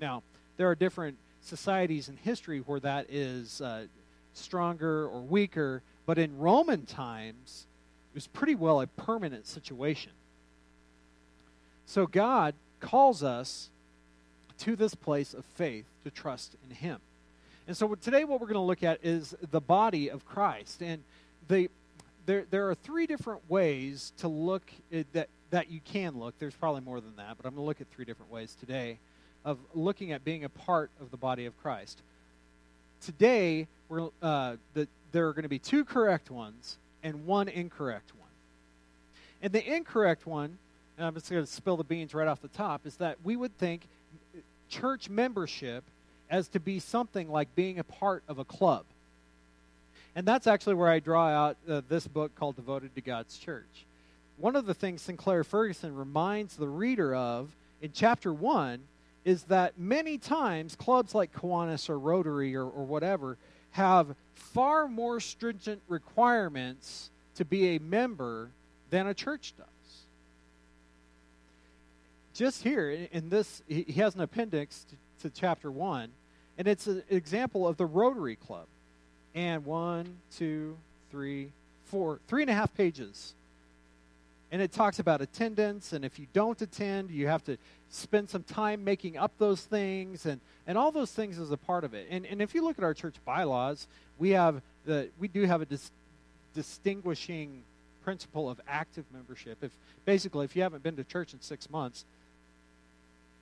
Now, 0.01 0.23
there 0.57 0.69
are 0.69 0.75
different 0.75 1.19
societies 1.41 2.09
in 2.09 2.17
history 2.17 2.59
where 2.61 2.81
that 2.81 3.07
is 3.09 3.61
uh, 3.61 3.87
stronger 4.35 5.07
or 5.07 5.21
weaker, 5.21 5.83
but 6.05 6.19
in 6.19 6.39
Roman 6.39 6.87
times, 6.87 7.67
it 8.13 8.17
was 8.17 8.27
pretty 8.27 8.55
well 8.55 8.81
a 8.81 8.87
permanent 8.87 9.47
situation. 9.47 10.13
So 11.87 12.07
God 12.07 12.55
calls 12.81 13.23
us 13.23 13.71
to 14.61 14.77
this 14.77 14.95
place 14.95 15.35
of 15.35 15.45
faith 15.45 15.87
to 16.05 16.11
trust 16.11 16.57
in 16.69 16.75
Him. 16.75 16.99
And 17.67 17.77
so 17.77 17.95
today, 17.97 18.25
what 18.25 18.41
we're 18.41 18.47
going 18.47 18.55
to 18.55 18.61
look 18.61 18.83
at 18.83 19.01
is 19.03 19.35
the 19.51 19.61
body 19.61 20.09
of 20.09 20.25
Christ. 20.25 20.83
And 20.83 21.03
the, 21.49 21.69
there, 22.25 22.45
there 22.51 22.71
are 22.71 22.75
three 22.75 23.07
different 23.07 23.49
ways 23.51 24.13
to 24.19 24.29
look 24.29 24.71
at, 24.93 25.13
that, 25.15 25.29
that 25.51 25.71
you 25.71 25.81
can 25.85 26.19
look. 26.19 26.39
There's 26.39 26.55
probably 26.55 26.83
more 26.83 27.01
than 27.01 27.17
that, 27.17 27.37
but 27.37 27.47
I'm 27.47 27.55
going 27.55 27.65
to 27.65 27.67
look 27.67 27.81
at 27.81 27.89
three 27.91 28.05
different 28.05 28.31
ways 28.31 28.57
today 28.59 28.99
of 29.45 29.59
looking 29.75 30.13
at 30.13 30.25
being 30.25 30.45
a 30.45 30.49
part 30.49 30.91
of 31.01 31.11
the 31.11 31.17
body 31.17 31.47
of 31.47 31.61
Christ. 31.61 32.03
Today, 33.01 33.67
we're, 33.89 34.09
uh, 34.23 34.57
the, 34.75 34.89
there 35.13 35.29
are 35.29 35.33
going 35.33 35.45
to 35.45 35.49
be 35.49 35.59
two 35.59 35.85
correct 35.85 36.31
ones 36.31 36.79
and 37.03 37.27
one 37.27 37.49
incorrect 37.49 38.13
one. 38.19 38.29
And 39.43 39.53
the 39.53 39.65
incorrect 39.65 40.27
one, 40.27 40.59
and 40.97 41.07
I'm 41.07 41.15
just 41.15 41.31
going 41.31 41.45
to 41.45 41.51
spill 41.51 41.77
the 41.77 41.85
beans 41.85 42.15
right 42.15 42.27
off 42.27 42.41
the 42.41 42.49
top, 42.49 42.87
is 42.87 42.97
that 42.97 43.19
we 43.23 43.37
would 43.37 43.57
think 43.59 43.83
church 44.69 45.09
membership 45.09 45.85
as 46.31 46.49
to 46.49 46.61
be 46.61 46.79
something 46.79 47.31
like 47.31 47.55
being 47.55 47.79
a 47.79 47.85
part 47.85 48.23
of 48.29 48.39
a 48.39 48.45
club. 48.45 48.85
And 50.15 50.27
that's 50.27 50.47
actually 50.47 50.75
where 50.75 50.89
I 50.89 50.99
draw 50.99 51.29
out 51.29 51.57
uh, 51.69 51.83
this 51.89 52.07
book 52.07 52.35
called 52.35 52.57
Devoted 52.57 52.95
to 52.95 53.01
God's 53.01 53.39
Church. 53.39 53.85
One 54.39 54.57
of 54.57 54.67
the 54.67 54.75
things 54.75 55.03
Sinclair 55.03 55.45
Ferguson 55.45 55.95
reminds 55.95 56.57
the 56.57 56.69
reader 56.69 57.15
of 57.15 57.55
in 57.81 57.93
chapter 57.93 58.33
1 58.33 58.81
is 59.25 59.43
that 59.45 59.79
many 59.79 60.19
times 60.19 60.77
clubs 60.77 61.15
like 61.15 61.35
Kiwanis 61.35 61.91
or 61.91 61.99
Rotary 61.99 62.55
or, 62.55 62.65
or 62.65 62.85
whatever 62.85 63.37
have 63.73 64.15
far 64.35 64.89
more 64.89 65.21
stringent 65.21 65.83
requirements 65.89 67.11
to 67.35 67.45
be 67.45 67.77
a 67.77 67.81
member 67.81 68.51
than 68.91 69.07
a 69.07 69.15
church 69.15 69.53
does. 69.59 69.67
Just 72.37 72.63
here 72.63 72.91
in, 72.91 73.31
this, 73.31 73.63
he, 73.67 73.85
has 73.97 74.15
an 74.15 74.21
appendix 74.21 74.85
to, 74.91 74.97
to 75.23 75.35
chapter 75.35 75.71
1, 75.71 76.11
and 76.59 76.69
it's 76.69 76.87
an 76.87 77.03
example 77.09 77.67
of 77.67 77.79
the 77.79 77.87
Rotary 77.87 78.37
Club. 78.37 78.67
And 79.35 79.65
one, 79.65 80.19
two, 80.37 80.77
three, 81.11 81.51
four, 81.87 82.21
three 82.29 82.43
and 82.43 82.51
a 82.51 82.55
half 82.55 82.75
pages 82.75 83.35
And 84.53 84.61
it 84.61 84.71
talks 84.71 84.99
about 84.99 85.23
attendance, 85.23 85.95
and 85.95 86.05
if 86.05 86.19
you 86.19 86.27
don't 86.35 86.61
attend, 86.61 87.11
you 87.11 87.27
have 87.27 87.43
to 87.45 87.57
spend 87.89 88.29
some 88.29 88.43
time 88.43 88.85
making 88.85 89.17
up 89.17 89.33
those 89.39 89.63
things, 89.63 90.27
and, 90.27 90.39
and 90.67 90.77
all 90.77 90.93
those 90.93 91.13
things 91.13 91.39
is 91.39 91.51
a 91.51 91.57
part 91.57 91.85
of 91.85 91.95
it. 91.95 92.07
And, 92.11 92.27
and 92.27 92.43
if 92.43 92.55
you 92.55 92.63
look 92.63 92.77
at 92.77 92.85
our 92.85 92.95
church 92.95 93.17
bylaws, 93.25 93.87
we 94.19 94.31
have 94.31 94.61
the 94.85 95.09
we 95.19 95.29
do 95.29 95.45
have 95.45 95.63
a 95.63 95.67
dis- 95.67 95.91
distinguishing 96.55 97.63
principle 98.05 98.49
of 98.49 98.61
active 98.69 99.05
membership. 99.13 99.59
If 99.63 99.73
basically, 100.05 100.45
if 100.45 100.55
you 100.55 100.63
haven't 100.63 100.83
been 100.83 100.97
to 100.97 101.05
church 101.05 101.33
in 101.33 101.41
six 101.41 101.69
months, 101.69 102.05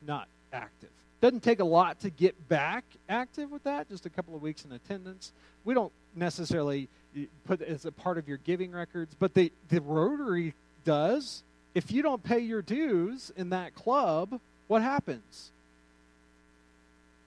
not 0.06 0.28
active. 0.52 0.90
Doesn't 1.20 1.42
take 1.42 1.60
a 1.60 1.64
lot 1.64 2.00
to 2.00 2.10
get 2.10 2.48
back 2.48 2.84
active 3.08 3.50
with 3.50 3.64
that. 3.64 3.88
Just 3.88 4.06
a 4.06 4.10
couple 4.10 4.34
of 4.34 4.42
weeks 4.42 4.64
in 4.64 4.72
attendance. 4.72 5.32
We 5.64 5.74
don't 5.74 5.92
necessarily 6.14 6.88
eh, 7.16 7.24
put 7.46 7.60
it 7.60 7.68
as 7.68 7.86
a 7.86 7.92
part 7.92 8.18
of 8.18 8.28
your 8.28 8.38
giving 8.38 8.72
records, 8.72 9.14
but 9.18 9.34
the 9.34 9.52
the 9.68 9.80
Rotary 9.80 10.54
does. 10.84 11.42
If 11.74 11.90
you 11.90 12.02
don't 12.02 12.22
pay 12.22 12.40
your 12.40 12.62
dues 12.62 13.32
in 13.36 13.50
that 13.50 13.74
club, 13.74 14.38
what 14.68 14.82
happens? 14.82 15.50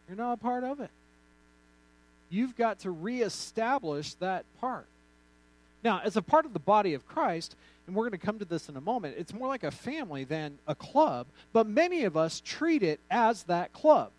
You're 0.07 0.17
not 0.17 0.33
a 0.33 0.37
part 0.37 0.63
of 0.63 0.79
it. 0.79 0.89
You've 2.29 2.55
got 2.55 2.79
to 2.79 2.91
reestablish 2.91 4.13
that 4.15 4.45
part. 4.59 4.87
Now, 5.83 6.01
as 6.03 6.17
a 6.17 6.21
part 6.21 6.45
of 6.45 6.53
the 6.53 6.59
body 6.59 6.93
of 6.93 7.07
Christ, 7.07 7.55
and 7.87 7.95
we're 7.95 8.03
going 8.09 8.19
to 8.19 8.25
come 8.25 8.37
to 8.39 8.45
this 8.45 8.67
in 8.67 8.75
a 8.75 8.81
moment, 8.81 9.15
it's 9.17 9.33
more 9.33 9.47
like 9.47 9.63
a 9.63 9.71
family 9.71 10.25
than 10.25 10.59
a 10.67 10.75
club, 10.75 11.25
but 11.53 11.65
many 11.65 12.03
of 12.03 12.17
us 12.17 12.41
treat 12.43 12.83
it 12.83 12.99
as 13.09 13.43
that 13.43 13.71
club. 13.71 14.11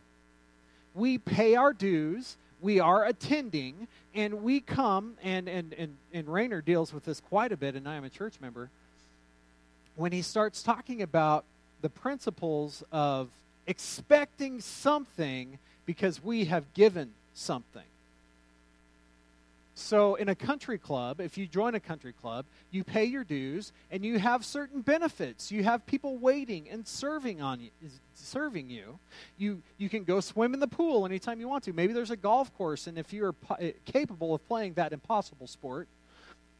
We 0.94 1.18
pay 1.18 1.54
our 1.54 1.74
dues, 1.74 2.38
we 2.60 2.80
are 2.80 3.04
attending, 3.04 3.86
and 4.14 4.42
we 4.42 4.60
come, 4.60 5.14
and, 5.22 5.48
and, 5.48 5.74
and, 5.74 5.96
and 6.12 6.32
Rainer 6.32 6.62
deals 6.62 6.92
with 6.92 7.04
this 7.04 7.20
quite 7.20 7.52
a 7.52 7.56
bit, 7.56 7.74
and 7.74 7.86
I 7.86 7.96
am 7.96 8.04
a 8.04 8.10
church 8.10 8.40
member, 8.40 8.70
when 9.96 10.12
he 10.12 10.22
starts 10.22 10.62
talking 10.62 11.02
about 11.02 11.44
the 11.82 11.90
principles 11.90 12.82
of 12.90 13.28
expecting 13.66 14.60
something 14.60 15.58
because 15.84 16.24
we 16.24 16.46
have 16.46 16.72
given 16.72 17.12
something. 17.34 17.82
So, 19.78 20.16
in 20.16 20.28
a 20.28 20.34
country 20.34 20.76
club, 20.76 21.20
if 21.20 21.38
you 21.38 21.46
join 21.46 21.76
a 21.76 21.80
country 21.80 22.12
club, 22.12 22.46
you 22.72 22.82
pay 22.82 23.04
your 23.04 23.22
dues 23.22 23.72
and 23.92 24.04
you 24.04 24.18
have 24.18 24.44
certain 24.44 24.80
benefits. 24.80 25.52
You 25.52 25.62
have 25.62 25.86
people 25.86 26.18
waiting 26.18 26.68
and 26.68 26.84
serving 26.84 27.40
on 27.40 27.60
you, 27.60 27.70
serving 28.12 28.70
you. 28.70 28.98
You 29.38 29.62
you 29.78 29.88
can 29.88 30.02
go 30.02 30.18
swim 30.18 30.52
in 30.52 30.58
the 30.58 30.66
pool 30.66 31.06
anytime 31.06 31.38
you 31.38 31.46
want 31.46 31.62
to. 31.64 31.72
Maybe 31.72 31.92
there's 31.92 32.10
a 32.10 32.16
golf 32.16 32.52
course, 32.58 32.88
and 32.88 32.98
if 32.98 33.12
you're 33.12 33.32
po- 33.32 33.54
eh, 33.54 33.70
capable 33.84 34.34
of 34.34 34.46
playing 34.48 34.74
that 34.74 34.92
impossible 34.92 35.46
sport, 35.46 35.86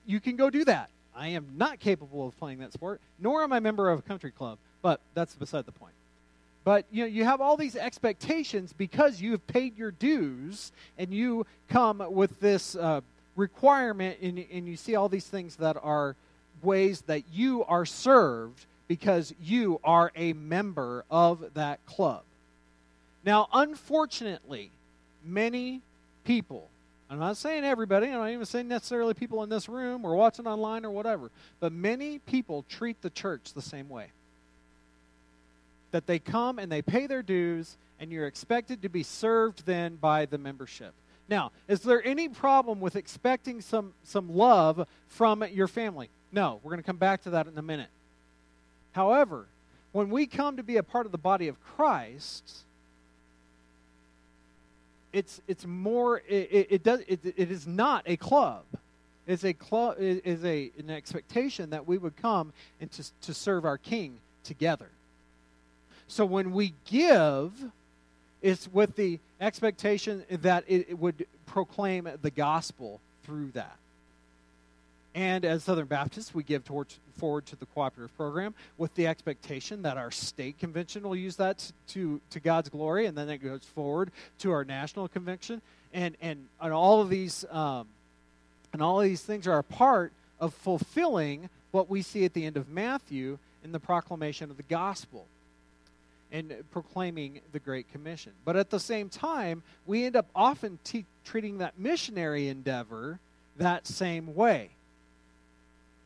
you 0.06 0.20
can 0.20 0.37
go 0.37 0.48
do 0.48 0.64
that. 0.66 0.88
I 1.12 1.28
am 1.28 1.48
not 1.56 1.80
capable 1.80 2.25
of 2.25 2.38
playing 2.38 2.60
that 2.60 2.72
sport, 2.72 3.00
nor 3.18 3.42
am 3.42 3.52
I 3.52 3.56
a 3.56 3.60
member 3.60 3.90
of 3.90 3.98
a 3.98 4.02
country 4.02 4.30
club. 4.30 4.58
But 4.80 5.00
that's 5.14 5.34
beside 5.34 5.66
the 5.66 5.72
point. 5.72 5.94
But 6.68 6.84
you 6.90 7.04
know, 7.04 7.08
you 7.08 7.25
have 7.25 7.40
all 7.40 7.56
these 7.56 7.76
expectations 7.76 8.75
because 8.76 9.22
you 9.22 9.30
have 9.30 9.46
paid 9.46 9.78
your 9.78 9.90
dues, 9.90 10.70
and 10.98 11.14
you 11.14 11.46
come 11.70 12.04
with 12.10 12.40
this 12.40 12.76
uh, 12.76 13.00
requirement, 13.37 14.18
and, 14.20 14.44
and 14.52 14.68
you 14.68 14.76
see 14.76 14.94
all 14.94 15.08
these 15.08 15.25
things 15.25 15.56
that 15.56 15.78
are 15.82 16.14
ways 16.62 17.00
that 17.06 17.22
you 17.32 17.64
are 17.64 17.87
served 17.87 18.66
because 18.87 19.34
you 19.42 19.80
are 19.82 20.12
a 20.14 20.34
member 20.34 21.06
of 21.10 21.54
that 21.54 21.87
club. 21.87 22.20
Now, 23.25 23.48
unfortunately, 23.50 24.70
many 25.25 25.80
people, 26.25 26.68
I'm 27.08 27.18
not 27.18 27.38
saying 27.38 27.64
everybody, 27.64 28.08
I'm 28.08 28.18
not 28.18 28.28
even 28.28 28.44
saying 28.44 28.68
necessarily 28.68 29.14
people 29.14 29.42
in 29.42 29.48
this 29.48 29.70
room 29.70 30.04
or 30.04 30.14
watching 30.16 30.46
online 30.46 30.84
or 30.84 30.90
whatever, 30.90 31.30
but 31.60 31.72
many 31.72 32.18
people 32.18 32.66
treat 32.69 33.00
the 33.00 33.08
church 33.08 33.54
the 33.54 33.62
same 33.62 33.88
way 33.88 34.08
that 35.90 36.06
they 36.06 36.18
come 36.18 36.58
and 36.58 36.70
they 36.70 36.82
pay 36.82 37.06
their 37.06 37.22
dues, 37.22 37.76
and 38.00 38.10
you're 38.12 38.26
expected 38.26 38.82
to 38.82 38.88
be 38.88 39.02
served 39.02 39.66
then 39.66 39.96
by 39.96 40.26
the 40.26 40.38
membership. 40.38 40.92
Now, 41.28 41.52
is 41.68 41.80
there 41.80 42.04
any 42.06 42.28
problem 42.28 42.80
with 42.80 42.96
expecting 42.96 43.60
some, 43.60 43.92
some 44.02 44.34
love 44.34 44.86
from 45.08 45.44
your 45.52 45.68
family? 45.68 46.08
No, 46.32 46.60
we're 46.62 46.70
going 46.70 46.82
to 46.82 46.86
come 46.86 46.96
back 46.96 47.22
to 47.22 47.30
that 47.30 47.46
in 47.46 47.56
a 47.58 47.62
minute. 47.62 47.90
However, 48.92 49.46
when 49.92 50.10
we 50.10 50.26
come 50.26 50.56
to 50.56 50.62
be 50.62 50.76
a 50.76 50.82
part 50.82 51.06
of 51.06 51.12
the 51.12 51.18
body 51.18 51.48
of 51.48 51.62
Christ, 51.62 52.64
it's 55.12 55.40
it's 55.48 55.66
more 55.66 56.22
it, 56.28 56.68
it 56.70 56.82
does 56.82 57.00
it, 57.08 57.20
it 57.24 57.50
is 57.50 57.66
not 57.66 58.02
a 58.06 58.16
club. 58.16 58.64
It's 59.26 59.44
a 59.44 59.52
club 59.52 59.96
is 59.98 60.44
a 60.44 60.70
an 60.78 60.90
expectation 60.90 61.70
that 61.70 61.86
we 61.86 61.98
would 61.98 62.16
come 62.16 62.52
and 62.80 62.90
to, 62.92 63.04
to 63.22 63.34
serve 63.34 63.64
our 63.64 63.78
King 63.78 64.18
together. 64.44 64.88
So 66.08 66.25
when 66.25 66.52
we 66.52 66.75
give, 66.86 67.52
it's 68.42 68.68
with 68.73 68.97
the 68.97 69.18
expectation 69.40 70.25
that 70.30 70.64
it, 70.66 70.99
would 70.99 71.26
proclaim 71.47 72.08
the 72.23 72.30
gospel 72.30 73.00
through 73.25 73.50
that. 73.52 73.76
And 75.14 75.44
as 75.44 75.64
Southern 75.64 75.86
Baptists, 75.86 76.34
we 76.34 76.42
give 76.42 76.64
towards, 76.64 76.99
forward 77.16 77.47
to 77.47 77.56
the 77.56 77.66
cooperative 77.66 78.16
program 78.16 78.54
with 78.76 78.94
the 78.94 79.06
expectation 79.06 79.82
that 79.82 79.97
our 79.97 80.10
state 80.10 80.58
convention 80.58 81.02
will 81.02 81.16
use 81.16 81.36
that 81.36 81.73
to, 81.88 82.21
to 82.30 82.40
God's 82.40 82.68
glory, 82.68 83.06
and 83.06 83.16
then 83.16 83.28
it 83.28 83.38
goes 83.38 83.64
forward 83.75 84.10
to 84.40 84.50
our 84.52 84.64
national 84.64 85.08
convention. 85.08 85.60
And, 85.92 86.16
and, 86.21 86.47
and 86.60 86.73
all 86.73 87.00
of 87.00 87.08
these 87.08 87.44
um, 87.50 87.86
and 88.73 88.82
all 88.82 89.00
of 89.00 89.04
these 89.04 89.23
things 89.23 89.47
are 89.47 89.58
a 89.58 89.64
part 89.64 90.12
of 90.40 90.54
fulfilling 90.54 91.49
what 91.71 91.88
we 91.88 92.02
see 92.02 92.25
at 92.25 92.34
the 92.34 92.44
end 92.44 92.56
of 92.56 92.68
Matthew 92.68 93.38
in 93.64 93.73
the 93.73 93.80
proclamation 93.80 94.50
of 94.50 94.56
the 94.56 94.62
gospel 94.64 95.26
and 96.32 96.52
proclaiming 96.71 97.41
the 97.52 97.58
Great 97.58 97.91
Commission. 97.91 98.32
But 98.45 98.56
at 98.56 98.71
the 98.71 98.80
same 98.80 99.08
time, 99.08 99.62
we 99.86 100.04
end 100.04 100.17
up 100.17 100.26
often 100.34 100.78
te- 100.84 101.06
treating 101.25 101.58
that 101.58 101.78
missionary 101.78 102.49
endeavor 102.49 103.19
that 103.56 103.86
same 103.86 104.34
way. 104.34 104.71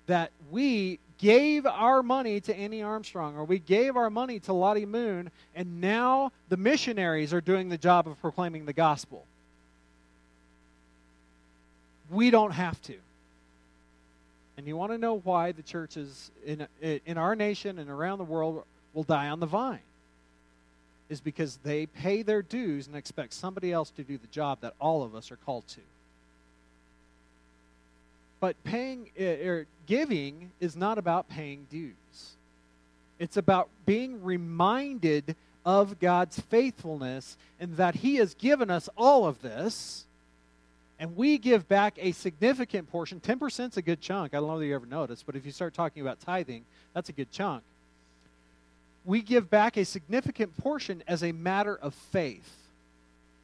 That 0.07 0.31
we 0.51 0.99
gave 1.19 1.67
our 1.67 2.03
money 2.03 2.41
to 2.41 2.57
Annie 2.57 2.83
Armstrong 2.83 3.37
or 3.37 3.45
we 3.45 3.59
gave 3.59 3.97
our 3.97 4.11
money 4.11 4.41
to 4.41 4.53
Lottie 4.53 4.87
Moon, 4.87 5.31
and 5.55 5.81
now 5.81 6.33
the 6.49 6.57
missionaries 6.57 7.33
are 7.33 7.41
doing 7.41 7.69
the 7.69 7.79
job 7.79 8.09
of 8.09 8.21
proclaiming 8.21 8.67
the 8.67 8.73
gospel. 8.73 9.25
We 12.11 12.31
don't 12.31 12.51
have 12.51 12.81
to. 12.83 12.97
And 14.57 14.67
you 14.67 14.77
want 14.77 14.93
to 14.93 14.99
know 14.99 15.19
why 15.25 15.53
the 15.53 15.63
churches 15.63 16.31
in, 16.45 16.67
in 16.81 17.17
our 17.17 17.35
nation 17.35 17.79
and 17.79 17.89
around 17.89 18.19
the 18.19 18.25
world 18.25 18.65
will 18.93 19.03
die 19.03 19.29
on 19.29 19.41
the 19.41 19.47
vine? 19.47 19.81
Is 21.09 21.21
because 21.21 21.59
they 21.63 21.87
pay 21.87 22.23
their 22.23 22.43
dues 22.43 22.87
and 22.87 22.97
expect 22.97 23.35
somebody 23.35 23.73
else 23.73 23.91
to 23.91 24.03
do 24.03 24.17
the 24.19 24.27
job 24.29 24.59
that 24.61 24.75
all 24.81 25.03
of 25.03 25.15
us 25.15 25.31
are 25.31 25.37
called 25.37 25.67
to. 25.69 25.81
But 28.41 28.63
paying 28.65 29.11
or 29.19 29.25
er, 29.25 29.61
er, 29.61 29.67
giving 29.87 30.51
is 30.59 30.75
not 30.75 30.99
about 30.99 31.29
paying 31.29 31.67
dues. 31.71 31.93
It's 33.19 33.37
about 33.37 33.69
being 33.87 34.23
reminded 34.23 35.37
of 35.65 36.01
God's 36.01 36.41
faithfulness 36.41 37.37
and 37.61 37.77
that 37.77 37.97
He 37.97 38.17
has 38.17 38.35
given 38.35 38.69
us 38.71 38.89
all 38.97 39.27
of 39.27 39.43
this. 39.43 40.07
And 40.99 41.17
we 41.17 41.39
give 41.39 41.69
back 41.69 41.95
a 41.99 42.13
significant 42.13 42.91
portion. 42.91 43.21
10% 43.21 43.71
is 43.71 43.77
a 43.77 43.83
good 43.83 44.01
chunk. 44.01 44.35
I 44.35 44.39
don't 44.39 44.49
know 44.49 44.59
if 44.59 44.67
you 44.67 44.75
ever 44.75 44.87
noticed, 44.87 45.27
but 45.27 45.37
if 45.37 45.45
you 45.45 45.53
start 45.53 45.75
talking 45.75 46.01
about 46.03 46.21
tithing, 46.21 46.65
that's 46.95 47.09
a 47.09 47.13
good 47.13 47.31
chunk 47.31 47.63
we 49.05 49.21
give 49.21 49.51
back 49.51 49.77
a 49.77 49.85
significant 49.85 50.57
portion 50.59 51.03
as 51.07 51.23
a 51.23 51.33
matter 51.33 51.77
of 51.77 51.95
faith 51.95 52.57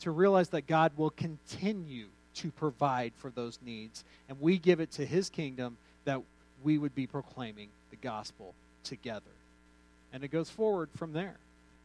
to 0.00 0.10
realize 0.10 0.50
that 0.50 0.66
God 0.66 0.92
will 0.96 1.10
continue 1.10 2.06
to 2.36 2.50
provide 2.52 3.12
for 3.16 3.30
those 3.30 3.58
needs. 3.64 4.04
And 4.28 4.40
we 4.40 4.58
give 4.58 4.80
it 4.80 4.92
to 4.92 5.04
his 5.04 5.28
kingdom 5.28 5.76
that 6.04 6.22
we 6.62 6.78
would 6.78 6.94
be 6.94 7.06
proclaiming 7.06 7.68
the 7.90 7.96
gospel 7.96 8.54
together. 8.84 9.24
And 10.12 10.22
it 10.22 10.28
goes 10.28 10.48
forward 10.48 10.88
from 10.96 11.12
there. 11.12 11.36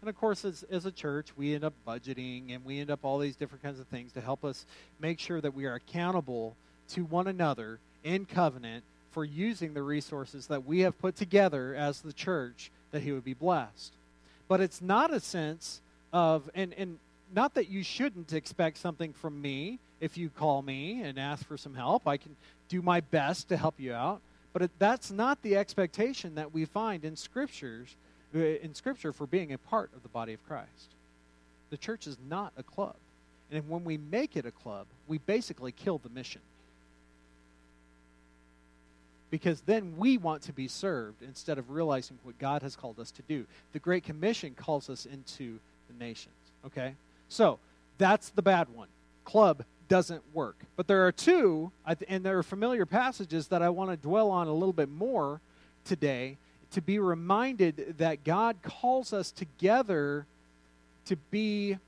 And 0.02 0.10
of 0.10 0.18
course, 0.18 0.46
as, 0.46 0.64
as 0.70 0.86
a 0.86 0.92
church, 0.92 1.30
we 1.38 1.56
end 1.56 1.64
up 1.64 1.74
budgeting 1.88 2.54
and 2.54 2.64
we 2.66 2.80
end 2.80 2.92
up 2.92 3.00
all 3.04 3.20
these 3.20 3.36
different 3.36 3.64
kinds 3.64 3.80
of 3.80 3.88
things 3.88 4.12
to 4.14 4.22
help 4.22 4.44
us 4.44 4.66
make 5.00 5.20
sure 5.20 5.42
that 5.42 5.54
we 5.54 5.66
are 5.66 5.76
accountable 5.76 6.56
to 6.90 7.06
one 7.06 7.28
another 7.28 7.80
in 8.04 8.26
covenant 8.26 8.84
for 9.12 9.24
using 9.24 9.74
the 9.74 9.82
resources 9.82 10.48
that 10.48 10.66
we 10.66 10.82
have 10.82 11.00
put 11.00 11.16
together 11.16 11.74
as 11.76 12.02
the 12.02 12.14
church 12.14 12.70
that 12.94 13.02
he 13.02 13.12
would 13.12 13.26
be 13.26 13.34
blessed. 13.34 13.92
But 14.48 14.62
it's 14.62 14.82
not 14.82 15.14
a 15.14 15.20
sense 15.20 15.82
of, 16.14 16.50
and, 16.56 16.74
and 16.76 17.00
not 17.36 17.56
that 17.56 17.68
you 17.68 17.84
shouldn't 17.84 18.32
expect 18.32 18.78
something 18.78 19.12
from 19.12 19.42
me 19.42 19.80
if 20.00 20.18
you 20.18 20.30
call 20.30 20.62
me 20.62 21.02
and 21.02 21.20
ask 21.20 21.46
for 21.46 21.58
some 21.58 21.74
help. 21.74 22.08
I 22.08 22.18
can 22.18 22.36
do 22.70 22.82
my 22.82 23.02
best 23.02 23.50
to 23.50 23.58
help 23.58 23.80
you 23.80 23.94
out. 23.94 24.22
But 24.54 24.62
it, 24.62 24.72
that's 24.78 25.12
not 25.12 25.42
the 25.42 25.58
expectation 25.58 26.36
that 26.36 26.54
we 26.54 26.66
find 26.66 27.04
in 27.04 27.16
scriptures 27.16 27.96
uh, 28.36 28.40
in 28.40 28.74
scripture 28.74 29.12
for 29.12 29.28
being 29.28 29.54
a 29.54 29.58
part 29.58 29.92
of 29.96 30.04
the 30.04 30.10
body 30.10 30.34
of 30.34 30.48
Christ. 30.48 30.96
The 31.70 31.78
church 31.78 32.08
is 32.08 32.18
not 32.30 32.54
a 32.58 32.64
club. 32.64 32.96
And 33.52 33.68
when 33.70 33.84
we 33.84 33.98
make 33.98 34.36
it 34.36 34.46
a 34.46 34.52
club, 34.52 34.88
we 35.08 35.18
basically 35.20 35.72
kill 35.72 35.98
the 35.98 36.10
mission. 36.10 36.42
Because 39.34 39.62
then 39.62 39.98
we 39.98 40.16
want 40.16 40.44
to 40.44 40.54
be 40.54 40.68
served 40.68 41.24
instead 41.24 41.58
of 41.58 41.72
realizing 41.72 42.20
what 42.22 42.38
God 42.38 42.62
has 42.62 42.76
called 42.76 43.00
us 43.00 43.10
to 43.10 43.24
do. 43.24 43.48
The 43.72 43.80
Great 43.80 44.04
Commission 44.04 44.54
calls 44.56 44.92
us 44.92 45.08
into 45.08 45.58
the 45.88 45.96
nations. 45.98 46.36
Okay? 46.68 46.94
So, 47.30 47.58
that's 47.98 48.30
the 48.30 48.44
bad 48.44 48.68
one. 48.76 48.90
Club 49.26 49.64
doesn't 49.90 50.22
work. 50.36 50.58
But 50.76 50.86
there 50.86 51.08
are 51.08 51.12
two, 51.12 51.72
and 52.08 52.24
there 52.24 52.38
are 52.38 52.44
familiar 52.44 52.86
passages 52.86 53.48
that 53.48 53.64
I 53.64 53.70
want 53.70 53.90
to 53.90 53.98
dwell 53.98 54.30
on 54.30 54.48
a 54.48 54.54
little 54.54 54.72
bit 54.72 54.90
more 54.90 55.42
today 55.84 56.38
to 56.74 56.82
be 56.82 57.00
reminded 57.00 57.96
that 57.98 58.24
God 58.24 58.58
calls 58.62 59.14
us 59.14 59.32
together 59.32 60.28
to 61.06 61.16
be 61.32 61.80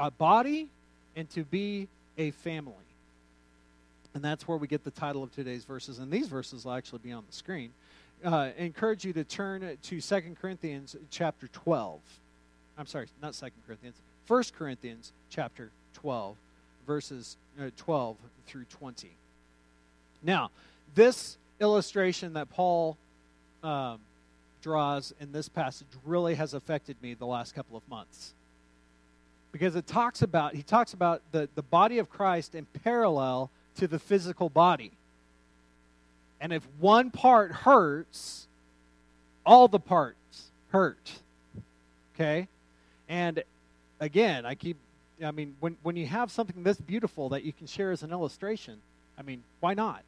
a 0.00 0.10
body 0.10 0.68
and 1.14 1.30
to 1.30 1.44
be 1.44 1.86
a 2.18 2.32
family. 2.32 2.74
And 4.14 4.22
that's 4.22 4.46
where 4.46 4.58
we 4.58 4.66
get 4.66 4.84
the 4.84 4.90
title 4.90 5.22
of 5.22 5.34
today's 5.34 5.64
verses. 5.64 5.98
And 5.98 6.10
these 6.10 6.28
verses 6.28 6.64
will 6.64 6.72
actually 6.72 7.00
be 7.00 7.12
on 7.12 7.24
the 7.26 7.34
screen. 7.34 7.70
Uh, 8.24 8.50
encourage 8.56 9.04
you 9.04 9.12
to 9.14 9.24
turn 9.24 9.78
to 9.82 10.00
Second 10.00 10.38
Corinthians 10.40 10.96
chapter 11.10 11.48
12. 11.48 12.00
I'm 12.78 12.86
sorry, 12.86 13.06
not 13.20 13.34
Second 13.34 13.62
Corinthians. 13.66 13.96
First 14.26 14.54
Corinthians 14.54 15.12
chapter 15.30 15.70
12, 15.94 16.36
verses 16.86 17.36
uh, 17.60 17.70
12 17.76 18.16
through 18.46 18.64
20. 18.64 19.10
Now, 20.22 20.50
this 20.94 21.36
illustration 21.60 22.34
that 22.34 22.50
Paul 22.50 22.96
um, 23.62 23.98
draws 24.62 25.12
in 25.20 25.32
this 25.32 25.48
passage 25.48 25.88
really 26.04 26.34
has 26.36 26.54
affected 26.54 26.96
me 27.02 27.14
the 27.14 27.26
last 27.26 27.54
couple 27.54 27.76
of 27.76 27.88
months 27.88 28.32
because 29.50 29.76
it 29.76 29.86
talks 29.86 30.22
about 30.22 30.54
he 30.54 30.62
talks 30.62 30.94
about 30.94 31.20
the, 31.32 31.48
the 31.54 31.62
body 31.62 31.98
of 31.98 32.08
christ 32.08 32.54
in 32.54 32.64
parallel 32.82 33.50
to 33.76 33.86
the 33.86 33.98
physical 33.98 34.48
body. 34.48 34.92
And 36.40 36.52
if 36.52 36.66
one 36.78 37.10
part 37.10 37.52
hurts, 37.52 38.46
all 39.46 39.68
the 39.68 39.78
parts 39.78 40.50
hurt. 40.70 41.12
Okay? 42.14 42.48
And 43.08 43.42
again, 44.00 44.44
I 44.44 44.54
keep, 44.54 44.76
I 45.24 45.30
mean, 45.30 45.56
when, 45.60 45.76
when 45.82 45.96
you 45.96 46.06
have 46.06 46.30
something 46.30 46.62
this 46.62 46.78
beautiful 46.78 47.28
that 47.30 47.44
you 47.44 47.52
can 47.52 47.66
share 47.66 47.92
as 47.92 48.02
an 48.02 48.10
illustration, 48.10 48.78
I 49.18 49.22
mean, 49.22 49.42
why 49.60 49.74
not? 49.74 50.02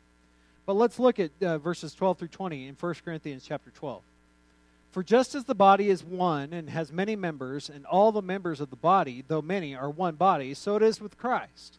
But 0.67 0.75
let's 0.75 0.99
look 0.99 1.21
at 1.21 1.31
uh, 1.43 1.59
verses 1.59 1.95
12 1.95 2.19
through 2.19 2.29
20 2.29 2.69
in 2.69 2.75
1 2.75 2.95
Corinthians 3.05 3.45
chapter 3.47 3.71
12. 3.71 4.03
For 4.93 5.03
just 5.03 5.35
as 5.35 5.45
the 5.45 5.55
body 5.55 5.89
is 5.89 6.05
one 6.05 6.53
and 6.53 6.71
has 6.71 6.93
many 6.93 7.17
members, 7.17 7.69
and 7.69 7.85
all 7.85 8.13
the 8.13 8.23
members 8.23 8.61
of 8.61 8.71
the 8.71 8.77
body, 8.77 9.25
though 9.27 9.43
many, 9.43 9.75
are 9.75 9.91
one 9.91 10.15
body, 10.15 10.55
so 10.55 10.77
it 10.77 10.83
is 10.83 11.01
with 11.01 11.19
Christ. 11.19 11.79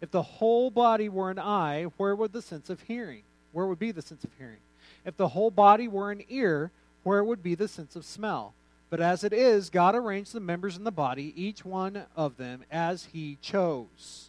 If 0.00 0.10
the 0.10 0.22
whole 0.22 0.70
body 0.70 1.08
were 1.08 1.30
an 1.30 1.38
eye, 1.38 1.84
where 1.96 2.14
would 2.14 2.32
the 2.32 2.42
sense 2.42 2.70
of 2.70 2.82
hearing? 2.82 3.22
Where 3.52 3.66
would 3.66 3.78
be 3.78 3.90
the 3.90 4.02
sense 4.02 4.24
of 4.24 4.30
hearing? 4.38 4.58
If 5.04 5.16
the 5.16 5.28
whole 5.28 5.50
body 5.50 5.88
were 5.88 6.10
an 6.10 6.22
ear, 6.28 6.70
where 7.02 7.24
would 7.24 7.42
be 7.42 7.54
the 7.54 7.68
sense 7.68 7.96
of 7.96 8.04
smell? 8.04 8.54
But 8.90 9.00
as 9.00 9.24
it 9.24 9.32
is, 9.32 9.70
God 9.70 9.94
arranged 9.94 10.32
the 10.32 10.40
members 10.40 10.76
in 10.76 10.84
the 10.84 10.90
body, 10.90 11.32
each 11.36 11.64
one 11.64 12.04
of 12.16 12.36
them, 12.36 12.64
as 12.70 13.08
He 13.12 13.36
chose. 13.42 14.28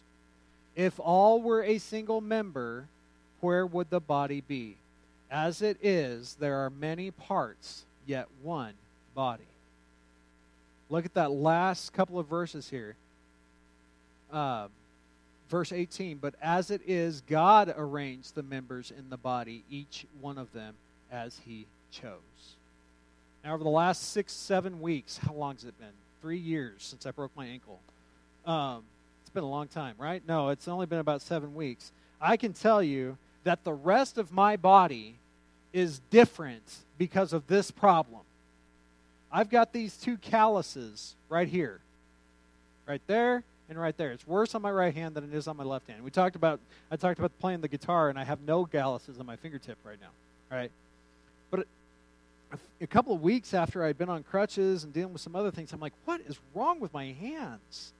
If 0.76 0.98
all 0.98 1.40
were 1.40 1.62
a 1.62 1.78
single 1.78 2.20
member, 2.20 2.86
where 3.40 3.64
would 3.64 3.90
the 3.90 4.00
body 4.00 4.42
be? 4.46 4.76
As 5.30 5.62
it 5.62 5.78
is, 5.82 6.34
there 6.40 6.56
are 6.56 6.70
many 6.70 7.10
parts, 7.10 7.84
yet 8.06 8.26
one 8.42 8.74
body. 9.14 9.44
Look 10.88 11.04
at 11.04 11.14
that 11.14 11.30
last 11.30 11.92
couple 11.92 12.18
of 12.18 12.26
verses 12.26 12.68
here. 12.68 12.96
Um, 14.32 14.68
verse 15.50 15.72
18 15.72 16.18
But 16.18 16.34
as 16.40 16.70
it 16.70 16.80
is, 16.86 17.20
God 17.22 17.74
arranged 17.76 18.34
the 18.34 18.42
members 18.42 18.92
in 18.96 19.10
the 19.10 19.16
body, 19.16 19.64
each 19.68 20.06
one 20.20 20.38
of 20.38 20.52
them 20.52 20.74
as 21.12 21.38
he 21.44 21.66
chose. 21.90 22.14
Now, 23.44 23.54
over 23.54 23.64
the 23.64 23.70
last 23.70 24.12
six, 24.12 24.32
seven 24.32 24.80
weeks, 24.80 25.18
how 25.18 25.34
long 25.34 25.54
has 25.54 25.64
it 25.64 25.78
been? 25.78 25.88
Three 26.22 26.38
years 26.38 26.74
since 26.78 27.06
I 27.06 27.10
broke 27.10 27.34
my 27.36 27.46
ankle. 27.46 27.80
Um, 28.46 28.82
it's 29.22 29.30
been 29.30 29.44
a 29.44 29.48
long 29.48 29.68
time, 29.68 29.94
right? 29.98 30.22
No, 30.26 30.50
it's 30.50 30.68
only 30.68 30.86
been 30.86 30.98
about 30.98 31.22
seven 31.22 31.54
weeks. 31.54 31.92
I 32.20 32.36
can 32.36 32.52
tell 32.52 32.82
you 32.82 33.16
that 33.44 33.64
the 33.64 33.72
rest 33.72 34.18
of 34.18 34.32
my 34.32 34.56
body 34.56 35.16
is 35.72 36.00
different 36.10 36.62
because 36.98 37.32
of 37.32 37.46
this 37.46 37.70
problem. 37.70 38.20
I've 39.32 39.48
got 39.48 39.72
these 39.72 39.96
two 39.96 40.16
calluses 40.16 41.14
right 41.28 41.48
here, 41.48 41.80
right 42.86 43.00
there, 43.06 43.44
and 43.70 43.80
right 43.80 43.96
there. 43.96 44.10
It's 44.10 44.26
worse 44.26 44.54
on 44.54 44.62
my 44.62 44.70
right 44.70 44.94
hand 44.94 45.14
than 45.14 45.24
it 45.24 45.32
is 45.32 45.48
on 45.48 45.56
my 45.56 45.64
left 45.64 45.88
hand. 45.88 46.02
We 46.02 46.10
talked 46.10 46.36
about 46.36 46.60
I 46.90 46.96
talked 46.96 47.18
about 47.18 47.32
playing 47.38 47.60
the 47.60 47.68
guitar, 47.68 48.10
and 48.10 48.18
I 48.18 48.24
have 48.24 48.40
no 48.42 48.66
calluses 48.66 49.18
on 49.18 49.26
my 49.26 49.36
fingertip 49.36 49.78
right 49.84 49.98
now. 50.00 50.10
Right, 50.54 50.70
but 51.50 51.66
a 52.80 52.86
couple 52.86 53.14
of 53.14 53.22
weeks 53.22 53.54
after 53.54 53.84
I'd 53.84 53.96
been 53.96 54.08
on 54.08 54.24
crutches 54.24 54.82
and 54.82 54.92
dealing 54.92 55.12
with 55.12 55.22
some 55.22 55.36
other 55.36 55.52
things, 55.52 55.72
I'm 55.72 55.80
like, 55.80 55.92
what 56.04 56.20
is 56.26 56.38
wrong 56.54 56.80
with 56.80 56.92
my 56.92 57.12
hands? 57.12 57.92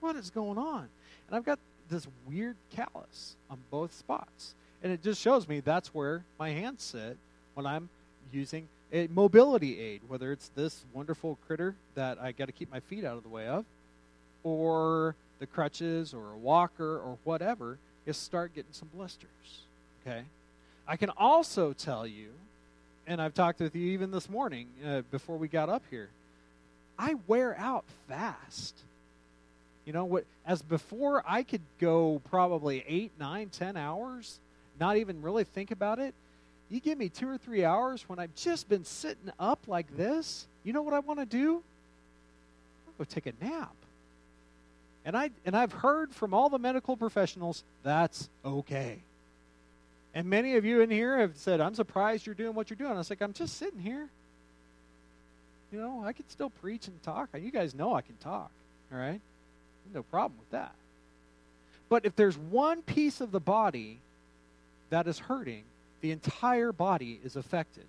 What 0.00 0.16
is 0.16 0.28
going 0.28 0.58
on? 0.58 0.88
And 1.26 1.36
I've 1.36 1.44
got 1.44 1.58
this 1.88 2.06
weird 2.28 2.56
callus 2.74 3.36
on 3.48 3.58
both 3.70 3.94
spots. 3.94 4.54
And 4.82 4.92
it 4.92 5.02
just 5.02 5.20
shows 5.20 5.48
me 5.48 5.60
that's 5.60 5.94
where 5.94 6.24
my 6.38 6.50
hands 6.50 6.82
sit 6.82 7.16
when 7.54 7.64
I'm 7.64 7.88
using 8.32 8.68
a 8.92 9.06
mobility 9.06 9.80
aid, 9.80 10.02
whether 10.08 10.30
it's 10.30 10.50
this 10.54 10.84
wonderful 10.92 11.38
critter 11.46 11.74
that 11.94 12.18
I 12.20 12.32
got 12.32 12.46
to 12.46 12.52
keep 12.52 12.70
my 12.70 12.80
feet 12.80 13.04
out 13.04 13.16
of 13.16 13.22
the 13.22 13.30
way 13.30 13.46
of, 13.46 13.64
or 14.44 15.16
the 15.40 15.46
crutches 15.46 16.14
or 16.14 16.32
a 16.32 16.38
walker 16.38 16.98
or 16.98 17.18
whatever, 17.24 17.78
is 18.06 18.16
start 18.16 18.54
getting 18.54 18.72
some 18.72 18.88
blisters. 18.94 19.28
Okay? 20.02 20.22
I 20.86 20.96
can 20.96 21.10
also 21.10 21.72
tell 21.72 22.06
you, 22.06 22.28
and 23.06 23.20
I've 23.20 23.34
talked 23.34 23.60
with 23.60 23.74
you 23.74 23.92
even 23.92 24.10
this 24.10 24.28
morning 24.28 24.68
uh, 24.86 25.02
before 25.10 25.36
we 25.36 25.48
got 25.48 25.68
up 25.68 25.82
here, 25.90 26.10
I 26.98 27.16
wear 27.26 27.58
out 27.58 27.84
fast. 28.08 28.76
You 29.84 29.92
know 29.92 30.04
what? 30.04 30.24
As 30.46 30.62
before, 30.62 31.22
I 31.26 31.42
could 31.42 31.60
go 31.80 32.20
probably 32.30 32.84
eight, 32.86 33.12
nine, 33.18 33.48
ten 33.48 33.76
hours, 33.76 34.38
not 34.78 34.96
even 34.96 35.20
really 35.20 35.44
think 35.44 35.70
about 35.70 35.98
it. 35.98 36.14
You 36.70 36.80
give 36.80 36.98
me 36.98 37.08
two 37.08 37.28
or 37.28 37.36
three 37.38 37.64
hours 37.64 38.08
when 38.08 38.18
I've 38.18 38.34
just 38.34 38.68
been 38.68 38.84
sitting 38.84 39.30
up 39.38 39.60
like 39.66 39.94
this. 39.96 40.46
You 40.64 40.72
know 40.72 40.82
what 40.82 40.94
I 40.94 41.00
want 41.00 41.20
to 41.20 41.26
do? 41.26 41.62
I'll 42.86 42.94
go 42.98 43.04
take 43.04 43.26
a 43.26 43.32
nap. 43.44 43.74
And 45.04 45.16
I 45.16 45.30
and 45.44 45.56
I've 45.56 45.72
heard 45.72 46.14
from 46.14 46.32
all 46.32 46.48
the 46.48 46.58
medical 46.58 46.96
professionals 46.96 47.62
that's 47.82 48.28
okay. 48.44 48.98
And 50.14 50.28
many 50.28 50.56
of 50.56 50.64
you 50.64 50.80
in 50.80 50.90
here 50.90 51.18
have 51.18 51.36
said, 51.36 51.60
"I'm 51.60 51.74
surprised 51.74 52.24
you're 52.24 52.34
doing 52.34 52.54
what 52.54 52.70
you're 52.70 52.76
doing." 52.76 52.92
I 52.92 52.98
was 52.98 53.10
like, 53.10 53.20
"I'm 53.20 53.32
just 53.32 53.56
sitting 53.56 53.80
here. 53.80 54.08
You 55.72 55.80
know, 55.80 56.04
I 56.04 56.12
can 56.12 56.28
still 56.28 56.50
preach 56.50 56.86
and 56.86 57.02
talk. 57.02 57.30
You 57.38 57.50
guys 57.50 57.74
know 57.74 57.94
I 57.94 58.00
can 58.00 58.16
talk. 58.16 58.50
All 58.92 58.98
right, 58.98 59.20
no 59.92 60.02
problem 60.04 60.38
with 60.38 60.50
that. 60.50 60.74
But 61.88 62.06
if 62.06 62.16
there's 62.16 62.38
one 62.38 62.82
piece 62.82 63.20
of 63.20 63.30
the 63.30 63.40
body 63.40 63.98
that 64.90 65.06
is 65.06 65.18
hurting, 65.18 65.64
the 66.00 66.12
entire 66.12 66.72
body 66.72 67.20
is 67.24 67.36
affected. 67.36 67.84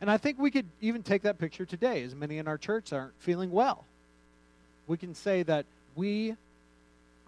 And 0.00 0.10
I 0.10 0.16
think 0.16 0.38
we 0.38 0.50
could 0.50 0.66
even 0.80 1.02
take 1.02 1.22
that 1.22 1.38
picture 1.38 1.64
today, 1.64 2.02
as 2.02 2.14
many 2.14 2.38
in 2.38 2.46
our 2.46 2.58
church 2.58 2.92
aren't 2.92 3.14
feeling 3.18 3.50
well. 3.50 3.84
We 4.86 4.96
can 4.96 5.14
say 5.14 5.42
that 5.44 5.64
we 5.96 6.36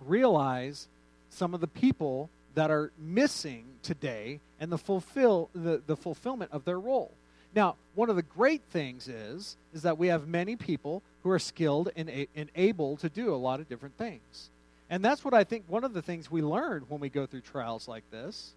realize 0.07 0.89
some 1.31 1.55
of 1.55 1.61
the 1.61 1.67
people 1.67 2.31
that 2.55 2.71
are 2.71 2.93
missing 2.99 3.65
today 3.83 4.41
and 4.61 4.71
the 4.71 4.79
fulfill 4.79 5.51
the, 5.55 5.83
the 5.87 5.97
fulfillment 5.97 6.51
of 6.53 6.65
their 6.65 6.79
role. 6.79 7.13
Now, 7.55 7.77
one 7.95 8.11
of 8.11 8.17
the 8.17 8.23
great 8.23 8.63
things 8.71 9.09
is 9.09 9.57
is 9.73 9.83
that 9.83 9.99
we 9.99 10.09
have 10.09 10.27
many 10.27 10.57
people 10.57 11.03
who 11.23 11.31
are 11.31 11.39
skilled 11.39 11.91
and, 11.97 12.27
and 12.35 12.51
able 12.55 12.97
to 12.99 13.09
do 13.09 13.35
a 13.35 13.37
lot 13.37 13.61
of 13.61 13.69
different 13.69 13.97
things. 13.97 14.51
And 14.91 15.05
that's 15.05 15.25
what 15.25 15.35
I 15.35 15.45
think 15.45 15.65
one 15.67 15.85
of 15.85 15.95
the 15.95 16.03
things 16.03 16.31
we 16.31 16.43
learn 16.43 16.85
when 16.89 17.01
we 17.01 17.09
go 17.09 17.27
through 17.27 17.41
trials 17.41 17.89
like 17.89 18.09
this. 18.11 18.53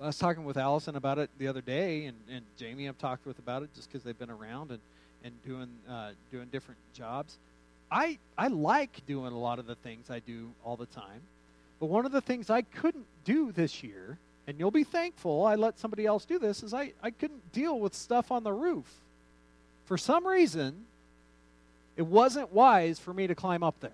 I 0.00 0.06
was 0.06 0.18
talking 0.18 0.44
with 0.44 0.56
Allison 0.56 0.96
about 0.96 1.18
it 1.18 1.30
the 1.38 1.46
other 1.46 1.60
day, 1.60 2.06
and, 2.06 2.16
and 2.28 2.44
Jamie 2.58 2.88
I've 2.88 2.98
talked 2.98 3.24
with 3.24 3.38
about 3.38 3.62
it 3.62 3.70
just 3.74 3.90
because 3.90 4.02
they've 4.02 4.18
been 4.18 4.30
around 4.30 4.70
and, 4.70 4.80
and 5.22 5.32
doing, 5.44 5.68
uh, 5.88 6.10
doing 6.32 6.48
different 6.50 6.78
jobs. 6.92 7.38
I, 7.92 8.18
I 8.38 8.48
like 8.48 9.04
doing 9.06 9.32
a 9.32 9.38
lot 9.38 9.58
of 9.58 9.66
the 9.66 9.74
things 9.74 10.10
I 10.10 10.20
do 10.20 10.50
all 10.64 10.76
the 10.76 10.86
time. 10.86 11.20
But 11.78 11.86
one 11.86 12.06
of 12.06 12.12
the 12.12 12.20
things 12.20 12.48
I 12.48 12.62
couldn't 12.62 13.06
do 13.24 13.52
this 13.52 13.82
year 13.82 14.18
and 14.46 14.58
you'll 14.58 14.70
be 14.70 14.84
thankful 14.84 15.46
I 15.46 15.54
let 15.54 15.78
somebody 15.78 16.06
else 16.06 16.24
do 16.24 16.38
this, 16.38 16.62
is 16.62 16.74
I, 16.74 16.92
I 17.02 17.10
couldn't 17.10 17.52
deal 17.52 17.78
with 17.78 17.94
stuff 17.94 18.32
on 18.32 18.42
the 18.42 18.52
roof. 18.52 18.86
For 19.86 19.96
some 19.96 20.26
reason, 20.26 20.84
it 21.96 22.06
wasn't 22.06 22.52
wise 22.52 22.98
for 22.98 23.12
me 23.12 23.26
to 23.26 23.34
climb 23.34 23.62
up 23.62 23.78
there. 23.80 23.92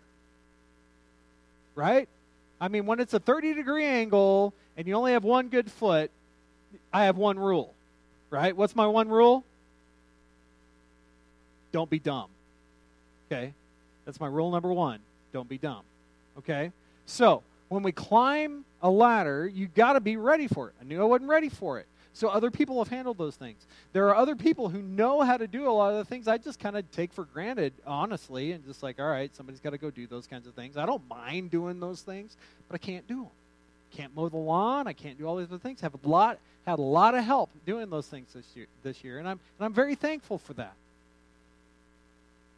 Right? 1.75 2.09
I 2.61 2.69
mean, 2.69 2.87
when 2.87 2.99
it's 2.99 3.15
a 3.15 3.21
30 3.21 3.55
degree 3.55 3.85
angle 3.85 4.55
and 4.77 4.87
you 4.87 4.95
only 4.95 5.13
have 5.13 5.25
one 5.25 5.49
good 5.49 5.71
foot, 5.71 6.11
I 6.93 7.05
have 7.05 7.17
one 7.17 7.39
rule. 7.39 7.75
Right? 8.31 8.57
What's 8.57 8.75
my 8.75 8.87
one 8.87 9.09
rule? 9.09 9.45
Don't 11.73 11.91
be 11.91 11.99
dumb. 11.99 12.29
Okay? 13.31 13.53
That's 14.09 14.21
my 14.21 14.27
rule 14.27 14.51
number 14.51 14.73
one. 14.73 15.01
Don't 15.35 15.51
be 15.51 15.59
dumb. 15.59 15.83
Okay? 16.39 16.73
So, 17.05 17.43
when 17.69 17.83
we 17.83 17.93
climb 17.93 18.65
a 18.81 18.89
ladder, 18.89 19.47
you 19.47 19.67
got 19.67 19.93
to 19.93 20.01
be 20.01 20.17
ready 20.17 20.49
for 20.49 20.69
it. 20.69 20.75
I 20.81 20.85
knew 20.85 21.03
I 21.03 21.05
wasn't 21.05 21.29
ready 21.29 21.51
for 21.51 21.79
it. 21.79 21.87
So 22.15 22.29
other 22.29 22.51
people 22.51 22.83
have 22.83 22.89
handled 22.89 23.19
those 23.19 23.37
things. 23.37 23.67
There 23.93 24.09
are 24.09 24.17
other 24.17 24.35
people 24.35 24.71
who 24.71 24.81
know 24.81 25.21
how 25.21 25.37
to 25.37 25.47
do 25.47 25.69
a 25.69 25.71
lot 25.71 25.93
of 25.93 25.99
the 25.99 26.07
things 26.07 26.27
I 26.27 26.39
just 26.39 26.59
kind 26.59 26.75
of 26.79 26.91
take 26.91 27.13
for 27.13 27.25
granted, 27.25 27.75
honestly, 27.87 28.53
and 28.53 28.65
just 28.65 28.83
like, 28.83 28.99
all 28.99 29.11
right, 29.11 29.31
somebody's 29.37 29.61
got 29.61 29.71
to 29.71 29.79
go 29.79 29.91
do 29.91 30.07
those 30.07 30.27
kinds 30.27 30.47
of 30.47 30.55
things. 30.55 30.79
I 30.79 30.87
don't 30.87 31.07
mind 31.11 31.51
doing 31.51 31.79
those 31.79 32.01
things, 32.01 32.35
but 32.67 32.77
I 32.77 32.79
can't 32.79 33.07
do 33.07 33.17
them. 33.17 33.33
Can't 33.93 34.17
mow 34.17 34.31
the 34.31 34.39
lawn. 34.39 34.87
I 34.87 34.95
can't 34.95 35.19
do 35.19 35.27
all 35.27 35.37
these 35.37 35.49
other 35.49 35.59
things. 35.59 35.83
Have 35.83 35.93
a 36.03 36.09
lot 36.09 36.39
had 36.67 36.79
a 36.79 36.83
lot 36.83 37.15
of 37.15 37.25
help 37.25 37.51
doing 37.67 37.91
those 37.91 38.07
things 38.07 38.33
this 38.33 38.47
year, 38.55 38.67
this 38.83 39.05
year, 39.05 39.19
and 39.19 39.29
I'm 39.29 39.39
and 39.59 39.67
I'm 39.67 39.75
very 39.75 39.95
thankful 39.95 40.39
for 40.39 40.55
that. 40.55 40.73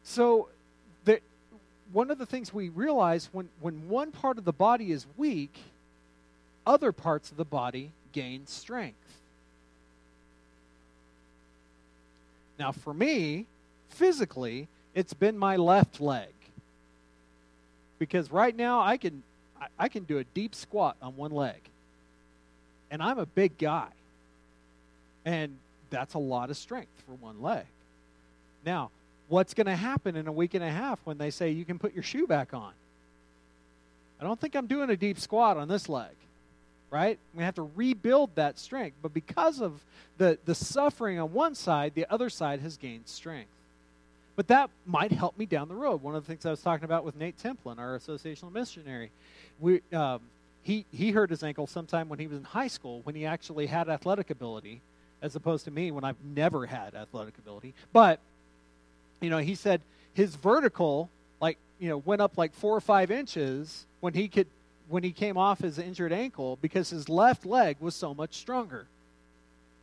So, 0.03 0.47
one 1.93 2.11
of 2.11 2.17
the 2.17 2.25
things 2.25 2.53
we 2.53 2.69
realize 2.69 3.29
when 3.31 3.49
when 3.59 3.89
one 3.89 4.11
part 4.11 4.37
of 4.37 4.45
the 4.45 4.53
body 4.53 4.91
is 4.91 5.05
weak, 5.17 5.53
other 6.65 6.91
parts 6.91 7.31
of 7.31 7.37
the 7.37 7.45
body 7.45 7.91
gain 8.11 8.47
strength. 8.47 8.97
Now, 12.59 12.71
for 12.71 12.93
me, 12.93 13.47
physically, 13.89 14.67
it's 14.93 15.13
been 15.13 15.37
my 15.37 15.55
left 15.55 15.99
leg. 15.99 16.29
Because 17.97 18.31
right 18.31 18.55
now 18.55 18.81
I 18.81 18.97
can 18.97 19.23
I 19.79 19.89
can 19.89 20.03
do 20.03 20.17
a 20.17 20.23
deep 20.23 20.55
squat 20.55 20.95
on 21.01 21.15
one 21.15 21.31
leg. 21.31 21.59
And 22.89 23.01
I'm 23.01 23.19
a 23.19 23.25
big 23.25 23.57
guy. 23.57 23.87
And 25.23 25.57
that's 25.89 26.13
a 26.13 26.19
lot 26.19 26.49
of 26.49 26.57
strength 26.57 26.91
for 27.05 27.13
one 27.13 27.41
leg. 27.41 27.65
Now, 28.65 28.91
what's 29.31 29.53
going 29.53 29.67
to 29.67 29.75
happen 29.75 30.15
in 30.15 30.27
a 30.27 30.31
week 30.31 30.53
and 30.53 30.63
a 30.63 30.69
half 30.69 30.99
when 31.03 31.17
they 31.17 31.31
say 31.31 31.49
you 31.51 31.65
can 31.65 31.79
put 31.79 31.93
your 31.93 32.03
shoe 32.03 32.27
back 32.27 32.53
on? 32.53 32.73
I 34.19 34.23
don't 34.23 34.39
think 34.39 34.55
I'm 34.55 34.67
doing 34.67 34.89
a 34.89 34.97
deep 34.97 35.19
squat 35.19 35.57
on 35.57 35.67
this 35.67 35.89
leg 35.89 36.11
right? 36.91 37.17
We 37.33 37.43
have 37.43 37.55
to 37.55 37.67
rebuild 37.75 38.35
that 38.35 38.59
strength. 38.59 38.97
But 39.01 39.13
because 39.13 39.61
of 39.61 39.83
the, 40.17 40.37
the 40.45 40.53
suffering 40.53 41.19
on 41.19 41.33
one 41.33 41.55
side, 41.55 41.93
the 41.95 42.05
other 42.11 42.29
side 42.29 42.59
has 42.59 42.77
gained 42.77 43.07
strength. 43.07 43.49
But 44.35 44.49
that 44.49 44.69
might 44.85 45.11
help 45.11 45.37
me 45.37 45.45
down 45.45 45.69
the 45.69 45.75
road. 45.75 46.03
One 46.03 46.15
of 46.15 46.23
the 46.23 46.27
things 46.27 46.45
I 46.45 46.51
was 46.51 46.61
talking 46.61 46.85
about 46.85 47.03
with 47.03 47.15
Nate 47.15 47.37
Templin, 47.37 47.79
our 47.79 47.97
associational 47.97 48.51
missionary, 48.51 49.09
we, 49.59 49.81
um, 49.93 50.19
he, 50.63 50.85
he 50.91 51.11
hurt 51.11 51.29
his 51.29 51.43
ankle 51.43 51.65
sometime 51.65 52.09
when 52.09 52.19
he 52.19 52.27
was 52.27 52.37
in 52.37 52.43
high 52.43 52.67
school 52.67 53.01
when 53.03 53.15
he 53.15 53.25
actually 53.25 53.67
had 53.67 53.89
athletic 53.89 54.29
ability, 54.29 54.81
as 55.21 55.35
opposed 55.35 55.65
to 55.65 55.71
me 55.71 55.91
when 55.91 56.03
I've 56.03 56.21
never 56.23 56.65
had 56.65 56.93
athletic 56.93 57.37
ability. 57.37 57.73
But, 57.93 58.19
you 59.21 59.29
know, 59.29 59.37
he 59.37 59.55
said 59.55 59.81
his 60.13 60.35
vertical, 60.35 61.09
like, 61.39 61.57
you 61.79 61.89
know, 61.89 61.97
went 61.97 62.21
up 62.21 62.37
like 62.37 62.53
four 62.53 62.75
or 62.75 62.81
five 62.81 63.11
inches 63.11 63.85
when 64.01 64.13
he 64.13 64.27
could 64.27 64.47
when 64.89 65.03
he 65.03 65.11
came 65.11 65.37
off 65.37 65.59
his 65.59 65.79
injured 65.79 66.11
ankle 66.11 66.57
because 66.61 66.89
his 66.89 67.07
left 67.07 67.45
leg 67.45 67.77
was 67.79 67.95
so 67.95 68.13
much 68.13 68.33
stronger. 68.33 68.87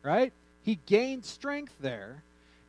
Right? 0.03 0.31
He 0.63 0.77
gained 0.85 1.25
strength 1.25 1.73
there 1.79 2.21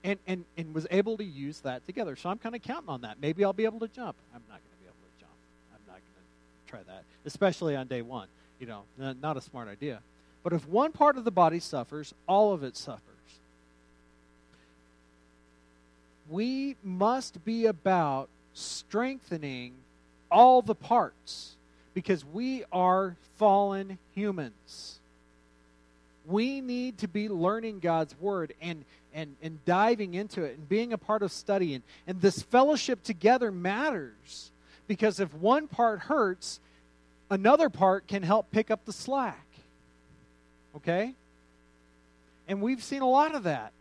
and, 0.03 0.19
and, 0.27 0.45
and 0.57 0.75
was 0.75 0.87
able 0.91 1.17
to 1.19 1.25
use 1.25 1.61
that 1.61 1.85
together. 1.87 2.17
So 2.17 2.31
I'm 2.31 2.39
kind 2.39 2.55
of 2.55 2.63
counting 2.63 2.89
on 2.89 3.03
that. 3.03 3.19
Maybe 3.21 3.45
I'll 3.45 3.53
be 3.53 3.65
able 3.65 3.81
to 3.81 3.89
jump. 3.89 4.17
I'm 4.35 4.43
not 4.49 4.59
going 4.59 4.73
to 4.73 4.81
be 4.81 4.87
able 4.87 4.97
to 5.05 5.21
jump. 5.21 5.33
I'm 5.75 5.87
not 5.87 6.01
going 6.01 6.25
to 6.25 6.71
try 6.71 6.95
that, 6.95 7.05
especially 7.27 7.77
on 7.77 7.87
day 7.87 8.03
one. 8.03 8.29
You 8.59 8.67
know, 8.67 8.83
not 9.21 9.37
a 9.37 9.41
smart 9.41 9.69
idea. 9.69 10.01
But 10.43 10.53
if 10.53 10.67
one 10.67 10.93
part 10.93 11.17
of 11.17 11.25
the 11.25 11.31
body 11.31 11.61
suffers, 11.61 12.15
all 12.27 12.53
of 12.53 12.63
it 12.63 12.77
suffers. 12.77 13.10
We 16.31 16.77
must 16.85 17.45
be 17.45 17.67
about 17.67 18.29
strengthening 18.55 19.75
all 20.31 20.63
the 20.63 20.77
parts 20.77 21.57
because 21.93 22.25
we 22.25 22.65
are 22.71 23.17
fallen 23.37 23.99
humans. 24.15 25.01
We 26.25 26.61
need 26.61 26.99
to 26.99 27.09
be 27.09 27.29
learning 27.29 27.81
God's 27.81 28.15
word 28.21 28.55
and, 28.63 28.85
and, 29.13 29.35
and 29.43 29.65
diving 29.65 30.15
into 30.15 30.45
it 30.45 30.57
and 30.57 30.69
being 30.69 30.93
a 30.93 30.99
part 30.99 31.23
of 31.23 31.33
studying. 31.33 31.83
And 32.07 32.21
this 32.21 32.43
fellowship 32.43 33.03
together 33.03 33.51
matters 33.51 34.53
because 34.87 35.19
if 35.19 35.35
one 35.35 35.67
part 35.67 36.01
hurts, 36.01 36.61
another 37.29 37.69
part 37.69 38.07
can 38.07 38.23
help 38.23 38.53
pick 38.53 38.71
up 38.71 38.85
the 38.85 38.93
slack. 38.93 39.47
Okay? 40.77 41.15
And 42.47 42.63
we've 42.63 42.85
seen 42.85 43.03
a 43.03 43.09
lot 43.09 43.35
of 43.35 43.43
that 43.45 43.73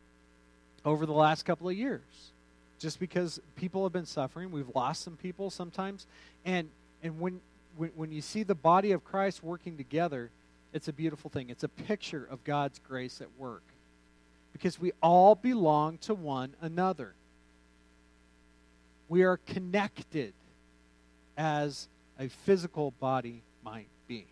over 0.83 1.05
the 1.05 1.13
last 1.13 1.43
couple 1.43 1.69
of 1.69 1.77
years. 1.77 2.01
Just 2.79 2.99
because 2.99 3.39
people 3.55 3.83
have 3.83 3.93
been 3.93 4.05
suffering, 4.05 4.51
we've 4.51 4.73
lost 4.73 5.03
some 5.03 5.17
people 5.17 5.49
sometimes. 5.49 6.07
And 6.45 6.69
and 7.03 7.19
when 7.19 7.41
when, 7.77 7.91
when 7.95 8.11
you 8.11 8.21
see 8.21 8.43
the 8.43 8.55
body 8.55 8.91
of 8.91 9.03
Christ 9.03 9.43
working 9.43 9.77
together, 9.77 10.31
it's 10.73 10.87
a 10.87 10.93
beautiful 10.93 11.29
thing. 11.29 11.49
It's 11.49 11.63
a 11.63 11.69
picture 11.69 12.27
of 12.29 12.43
God's 12.43 12.79
grace 12.79 13.21
at 13.21 13.27
work. 13.37 13.63
Because 14.53 14.79
we 14.79 14.91
all 15.01 15.35
belong 15.35 15.97
to 15.99 16.13
one 16.13 16.55
another. 16.61 17.13
We 19.07 19.23
are 19.23 19.37
connected 19.37 20.33
as 21.37 21.87
a 22.19 22.27
physical 22.27 22.91
body 22.99 23.41
might 23.63 23.87
be. 24.07 24.25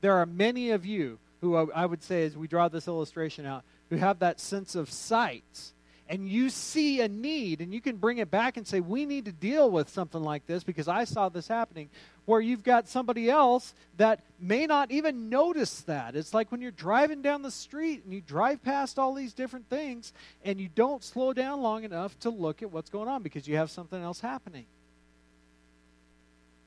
There 0.00 0.14
are 0.14 0.26
many 0.26 0.70
of 0.70 0.84
you 0.84 1.18
who 1.40 1.56
I 1.56 1.86
would 1.86 2.02
say, 2.02 2.24
as 2.24 2.36
we 2.36 2.46
draw 2.46 2.68
this 2.68 2.86
illustration 2.86 3.46
out, 3.46 3.64
who 3.90 3.96
have 3.96 4.20
that 4.20 4.40
sense 4.40 4.74
of 4.74 4.90
sight 4.90 5.72
and 6.12 6.28
you 6.28 6.50
see 6.50 7.00
a 7.00 7.08
need 7.08 7.62
and 7.62 7.72
you 7.72 7.80
can 7.80 7.96
bring 7.96 8.18
it 8.18 8.30
back 8.30 8.58
and 8.58 8.66
say, 8.66 8.80
We 8.80 9.06
need 9.06 9.24
to 9.24 9.32
deal 9.32 9.70
with 9.70 9.88
something 9.88 10.22
like 10.22 10.46
this 10.46 10.62
because 10.62 10.86
I 10.86 11.04
saw 11.04 11.30
this 11.30 11.48
happening 11.48 11.88
where 12.26 12.40
you've 12.40 12.62
got 12.62 12.86
somebody 12.86 13.30
else 13.30 13.72
that 13.96 14.20
may 14.38 14.66
not 14.66 14.90
even 14.90 15.30
notice 15.30 15.80
that. 15.80 16.14
It's 16.14 16.34
like 16.34 16.52
when 16.52 16.60
you're 16.60 16.70
driving 16.70 17.22
down 17.22 17.40
the 17.40 17.50
street 17.50 18.04
and 18.04 18.12
you 18.12 18.20
drive 18.20 18.62
past 18.62 18.98
all 18.98 19.14
these 19.14 19.32
different 19.32 19.70
things 19.70 20.12
and 20.44 20.60
you 20.60 20.68
don't 20.68 21.02
slow 21.02 21.32
down 21.32 21.62
long 21.62 21.82
enough 21.82 22.16
to 22.20 22.28
look 22.28 22.62
at 22.62 22.70
what's 22.70 22.90
going 22.90 23.08
on 23.08 23.22
because 23.22 23.48
you 23.48 23.56
have 23.56 23.70
something 23.70 24.00
else 24.00 24.20
happening. 24.20 24.66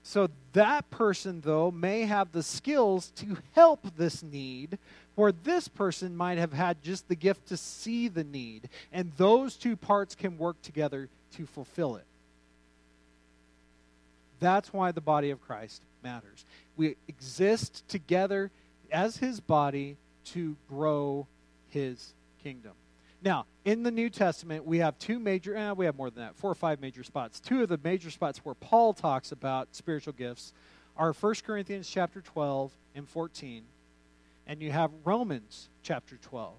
So 0.02 0.30
that 0.54 0.90
person, 0.90 1.42
though, 1.42 1.70
may 1.70 2.02
have 2.02 2.32
the 2.32 2.44
skills 2.44 3.12
to 3.18 3.38
help 3.54 3.96
this 3.96 4.24
need, 4.24 4.80
where 5.16 5.32
this 5.32 5.68
person 5.68 6.16
might 6.16 6.38
have 6.38 6.54
had 6.54 6.84
just 6.84 7.08
the 7.08 7.16
gift 7.16 7.48
to 7.48 7.58
see 7.58 8.08
the 8.08 8.24
need. 8.24 8.70
And 8.92 9.12
those 9.18 9.56
two 9.56 9.76
parts 9.76 10.14
can 10.16 10.38
work 10.38 10.62
together 10.62 11.10
to 11.36 11.46
fulfill 11.46 11.96
it. 11.96 12.06
That's 14.40 14.72
why 14.74 14.92
the 14.92 15.02
body 15.02 15.32
of 15.32 15.42
Christ 15.42 15.82
matters. 16.04 16.46
We 16.76 16.98
exist 17.08 17.88
together 17.88 18.52
as 18.92 19.18
his 19.18 19.40
body 19.40 19.98
to 20.26 20.56
grow 20.70 21.28
his 21.70 22.14
kingdom. 22.44 22.74
Now, 23.22 23.46
in 23.64 23.84
the 23.84 23.92
New 23.92 24.10
Testament, 24.10 24.66
we 24.66 24.80
have 24.80 25.00
two 25.00 25.18
major, 25.18 25.56
eh, 25.56 25.72
we 25.72 25.86
have 25.86 25.96
more 25.96 26.12
than 26.12 26.24
that, 26.24 26.36
four 26.36 26.52
or 26.52 26.56
five 26.56 26.80
major 26.80 27.04
spots. 27.04 27.40
Two 27.40 27.64
of 27.64 27.70
the 27.70 27.80
major 27.84 28.12
spots 28.12 28.40
where 28.44 28.54
Paul 28.56 28.94
talks 28.94 29.32
about 29.32 29.74
spiritual 29.74 30.14
gifts 30.14 30.54
are 30.96 31.12
1 31.12 31.36
Corinthians 31.44 31.90
chapter 31.90 32.22
12 32.22 32.72
and 32.94 33.10
14, 33.10 33.64
and 34.48 34.62
you 34.62 34.72
have 34.72 34.92
Romans 35.04 35.70
chapter 35.84 36.18
12. 36.18 36.54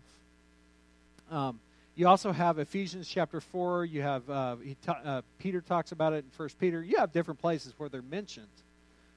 Um, 1.30 1.60
you 1.94 2.06
also 2.06 2.32
have 2.32 2.58
Ephesians 2.58 3.08
chapter 3.08 3.40
4. 3.40 3.86
You 3.86 4.02
have 4.02 4.28
uh, 4.28 4.56
ta- 4.84 5.00
uh, 5.04 5.22
Peter 5.38 5.60
talks 5.60 5.92
about 5.92 6.12
it 6.12 6.24
in 6.24 6.30
First 6.30 6.58
Peter. 6.58 6.82
You 6.82 6.98
have 6.98 7.12
different 7.12 7.40
places 7.40 7.72
where 7.78 7.88
they're 7.88 8.02
mentioned. 8.02 8.46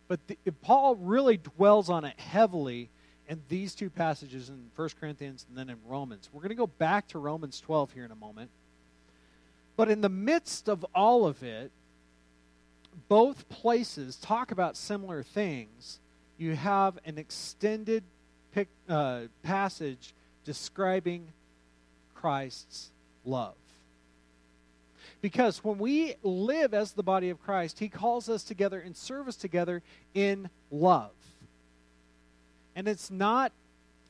But 0.08 0.20
the, 0.28 0.38
Paul 0.62 0.96
really 0.96 1.38
dwells 1.38 1.90
on 1.90 2.06
it 2.06 2.20
heavily 2.20 2.90
in 3.28 3.42
these 3.50 3.76
two 3.76 3.90
passages 3.90 4.50
in 4.50 4.72
First 4.76 5.00
Corinthians 5.00 5.46
and 5.50 5.58
then 5.58 5.70
in 5.70 5.78
Romans. 5.86 6.30
We're 6.34 6.42
going 6.42 6.50
to 6.50 6.56
go 6.56 6.68
back 6.68 7.08
to 7.10 7.20
Romans 7.20 7.60
12 7.60 7.94
here 7.94 8.06
in 8.06 8.12
a 8.12 8.16
moment. 8.16 8.50
But 9.76 9.90
in 9.90 10.02
the 10.02 10.10
midst 10.10 10.68
of 10.68 10.86
all 10.96 11.28
of 11.28 11.44
it, 11.44 11.72
both 13.08 13.48
places 13.50 14.16
talk 14.16 14.52
about 14.52 14.76
similar 14.76 15.22
things. 15.22 16.00
You 16.38 16.56
have 16.56 16.98
an 17.06 17.18
extended 17.18 18.04
pic, 18.54 18.68
uh, 18.88 19.22
passage 19.44 20.14
describing 20.46 21.28
Christ's 22.16 22.92
love. 23.26 23.56
Because 25.22 25.64
when 25.64 25.78
we 25.78 26.16
live 26.24 26.74
as 26.74 26.94
the 26.94 27.04
body 27.04 27.30
of 27.30 27.42
Christ, 27.42 27.80
He 27.80 27.90
calls 27.90 28.30
us 28.30 28.44
together 28.44 28.80
in 28.80 28.94
service 28.94 29.36
together 29.36 29.82
in 30.14 30.50
love. 30.72 31.12
And 32.76 32.88
it's 32.88 33.12
not 33.12 33.52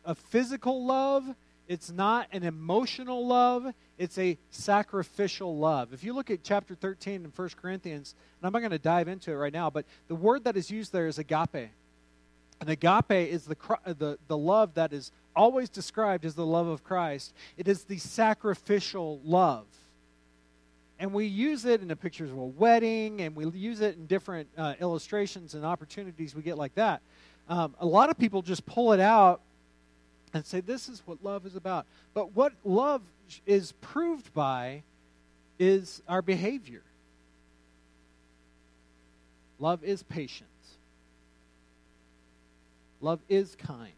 a 0.05 0.13
physical 0.13 0.85
love, 0.85 1.23
it's 1.67 1.91
not 1.91 2.27
an 2.31 2.43
emotional 2.43 3.25
love, 3.25 3.73
it's 3.97 4.17
a 4.17 4.37
sacrificial 4.51 5.57
love. 5.57 5.93
If 5.93 6.03
you 6.03 6.13
look 6.13 6.29
at 6.29 6.43
chapter 6.43 6.75
13 6.75 7.25
in 7.25 7.31
1 7.35 7.49
Corinthians, 7.61 8.15
and 8.39 8.47
I'm 8.47 8.53
not 8.53 8.59
going 8.59 8.71
to 8.71 8.79
dive 8.79 9.07
into 9.07 9.31
it 9.31 9.35
right 9.35 9.53
now, 9.53 9.69
but 9.69 9.85
the 10.07 10.15
word 10.15 10.43
that 10.45 10.57
is 10.57 10.69
used 10.69 10.93
there 10.93 11.07
is 11.07 11.19
agape. 11.19 11.69
And 12.59 12.69
agape 12.69 13.11
is 13.11 13.45
the, 13.45 13.55
the, 13.85 14.17
the 14.27 14.37
love 14.37 14.73
that 14.73 14.91
is 14.91 15.11
always 15.35 15.69
described 15.69 16.25
as 16.25 16.35
the 16.35 16.45
love 16.45 16.67
of 16.67 16.83
Christ. 16.83 17.33
It 17.57 17.67
is 17.67 17.85
the 17.85 17.97
sacrificial 17.97 19.21
love. 19.23 19.65
And 20.99 21.13
we 21.13 21.27
use 21.27 21.63
it 21.63 21.81
in 21.81 21.87
the 21.87 21.95
pictures 21.95 22.29
of 22.29 22.37
a 22.37 22.45
wedding, 22.45 23.21
and 23.21 23.33
we 23.33 23.45
use 23.57 23.79
it 23.79 23.95
in 23.95 24.05
different 24.05 24.49
uh, 24.57 24.73
illustrations 24.81 25.53
and 25.53 25.63
opportunities 25.63 26.35
we 26.35 26.41
get 26.41 26.57
like 26.57 26.75
that. 26.75 27.01
Um, 27.47 27.73
a 27.79 27.85
lot 27.85 28.09
of 28.09 28.17
people 28.17 28.41
just 28.41 28.65
pull 28.65 28.91
it 28.91 28.99
out 28.99 29.39
and 30.33 30.45
say, 30.45 30.59
This 30.59 30.89
is 30.89 31.01
what 31.05 31.23
love 31.23 31.45
is 31.45 31.55
about. 31.55 31.85
But 32.13 32.35
what 32.35 32.51
love 32.65 33.01
is 33.45 33.71
proved 33.79 34.33
by 34.33 34.83
is 35.57 36.01
our 36.07 36.21
behavior. 36.21 36.83
Love 39.57 39.83
is 39.83 40.03
patient. 40.03 40.49
Love 43.01 43.19
is 43.29 43.55
kind. 43.55 43.93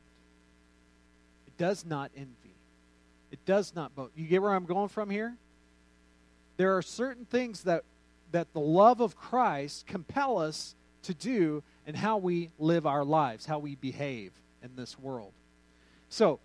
It 1.47 1.57
does 1.57 1.85
not 1.85 2.11
envy. 2.15 2.55
It 3.31 3.43
does 3.45 3.73
not 3.75 3.95
boast. 3.95 4.11
You 4.15 4.27
get 4.27 4.41
where 4.41 4.53
I'm 4.53 4.65
going 4.65 4.89
from 4.89 5.09
here? 5.09 5.35
There 6.57 6.77
are 6.77 6.81
certain 6.81 7.25
things 7.25 7.63
that, 7.63 7.83
that 8.31 8.53
the 8.53 8.59
love 8.59 9.01
of 9.01 9.15
Christ 9.15 9.87
compel 9.87 10.37
us 10.37 10.75
to 11.03 11.13
do 11.13 11.63
and 11.87 11.95
how 11.95 12.17
we 12.17 12.49
live 12.59 12.85
our 12.85 13.03
lives, 13.03 13.45
how 13.45 13.59
we 13.59 13.75
behave 13.75 14.31
in 14.63 14.75
this 14.75 14.99
world. 14.99 15.31
So, 16.09 16.39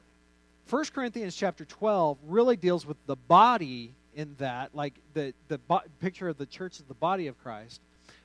1 0.70 0.84
Corinthians 0.94 1.36
chapter 1.36 1.64
12 1.64 2.18
really 2.26 2.56
deals 2.56 2.86
with 2.86 2.96
the 3.06 3.16
body 3.16 3.92
in 4.14 4.34
that, 4.38 4.74
like 4.74 4.94
the, 5.14 5.34
the 5.48 5.58
bo- 5.58 5.82
picture 6.00 6.28
of 6.28 6.38
the 6.38 6.46
church 6.46 6.80
as 6.80 6.86
the 6.86 6.94
body 6.94 7.26
of 7.26 7.40
Christ. 7.42 7.80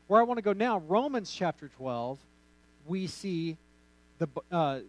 Where 0.08 0.20
I 0.20 0.24
want 0.24 0.38
to 0.38 0.42
go 0.42 0.54
now, 0.54 0.80
Romans 0.80 1.32
chapter 1.32 1.70
12, 1.78 2.18
we 2.88 3.08
see 3.08 3.58
the, 4.22 4.28
uh, 4.52 4.80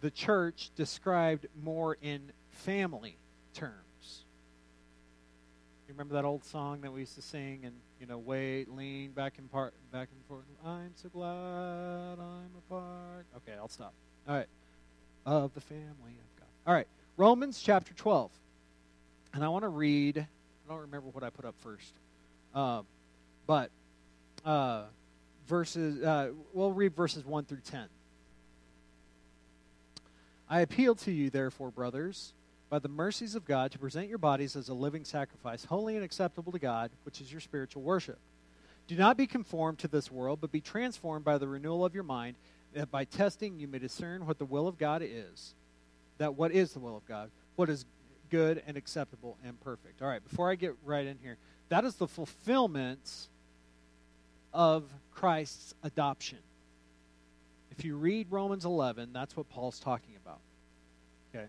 the 0.00 0.12
church 0.12 0.70
described 0.76 1.46
more 1.60 1.98
in 2.00 2.30
family 2.50 3.16
terms. 3.52 3.74
You 5.88 5.94
remember 5.94 6.14
that 6.14 6.24
old 6.24 6.44
song 6.44 6.82
that 6.82 6.92
we 6.92 7.00
used 7.00 7.16
to 7.16 7.22
sing 7.22 7.62
and 7.64 7.74
you 8.00 8.06
know 8.06 8.18
wait, 8.18 8.70
lean 8.70 9.10
back 9.10 9.38
and 9.38 9.50
part, 9.50 9.74
back 9.92 10.08
and 10.12 10.24
forth. 10.28 10.44
I'm 10.64 10.92
so 10.94 11.08
glad 11.08 12.18
I'm 12.20 12.50
a 12.56 12.70
part. 12.70 13.26
Okay, 13.38 13.58
I'll 13.58 13.68
stop. 13.68 13.92
All 14.28 14.36
right, 14.36 14.46
of 15.24 15.52
the 15.54 15.60
family 15.60 15.82
of 15.82 16.38
God. 16.38 16.48
All 16.68 16.74
right, 16.74 16.86
Romans 17.16 17.60
chapter 17.60 17.92
12, 17.94 18.30
and 19.34 19.44
I 19.44 19.48
want 19.48 19.64
to 19.64 19.68
read. 19.68 20.18
I 20.18 20.72
don't 20.72 20.82
remember 20.82 21.08
what 21.10 21.24
I 21.24 21.30
put 21.30 21.44
up 21.44 21.56
first, 21.58 21.92
uh, 22.54 22.82
but 23.48 23.70
uh, 24.44 24.84
verses. 25.48 26.04
Uh, 26.04 26.30
we'll 26.52 26.72
read 26.72 26.94
verses 26.94 27.24
one 27.24 27.44
through 27.44 27.62
ten. 27.64 27.88
I 30.48 30.60
appeal 30.60 30.94
to 30.96 31.12
you, 31.12 31.30
therefore, 31.30 31.70
brothers, 31.70 32.32
by 32.68 32.78
the 32.78 32.88
mercies 32.88 33.34
of 33.34 33.44
God, 33.44 33.72
to 33.72 33.78
present 33.78 34.08
your 34.08 34.18
bodies 34.18 34.56
as 34.56 34.68
a 34.68 34.74
living 34.74 35.04
sacrifice, 35.04 35.64
holy 35.64 35.96
and 35.96 36.04
acceptable 36.04 36.52
to 36.52 36.58
God, 36.58 36.90
which 37.04 37.20
is 37.20 37.30
your 37.30 37.40
spiritual 37.40 37.82
worship. 37.82 38.18
Do 38.86 38.96
not 38.96 39.16
be 39.16 39.26
conformed 39.26 39.78
to 39.80 39.88
this 39.88 40.10
world, 40.10 40.40
but 40.40 40.52
be 40.52 40.60
transformed 40.60 41.24
by 41.24 41.38
the 41.38 41.48
renewal 41.48 41.84
of 41.84 41.94
your 41.94 42.04
mind, 42.04 42.36
that 42.74 42.90
by 42.90 43.04
testing 43.04 43.58
you 43.58 43.66
may 43.66 43.78
discern 43.78 44.26
what 44.26 44.38
the 44.38 44.44
will 44.44 44.68
of 44.68 44.78
God 44.78 45.02
is. 45.02 45.54
That 46.18 46.34
what 46.34 46.52
is 46.52 46.72
the 46.72 46.78
will 46.78 46.96
of 46.96 47.06
God? 47.06 47.30
What 47.56 47.68
is 47.68 47.84
good 48.30 48.62
and 48.66 48.76
acceptable 48.76 49.36
and 49.44 49.60
perfect. 49.60 50.02
All 50.02 50.08
right, 50.08 50.22
before 50.22 50.50
I 50.50 50.54
get 50.54 50.74
right 50.84 51.06
in 51.06 51.18
here, 51.22 51.36
that 51.68 51.84
is 51.84 51.96
the 51.96 52.08
fulfillment 52.08 53.28
of 54.52 54.84
Christ's 55.12 55.74
adoption. 55.82 56.38
If 57.78 57.84
you 57.84 57.96
read 57.96 58.28
Romans 58.30 58.64
11, 58.64 59.12
that's 59.12 59.36
what 59.36 59.48
Paul's 59.50 59.78
talking 59.78 60.14
about. 60.16 60.40
Okay? 61.34 61.46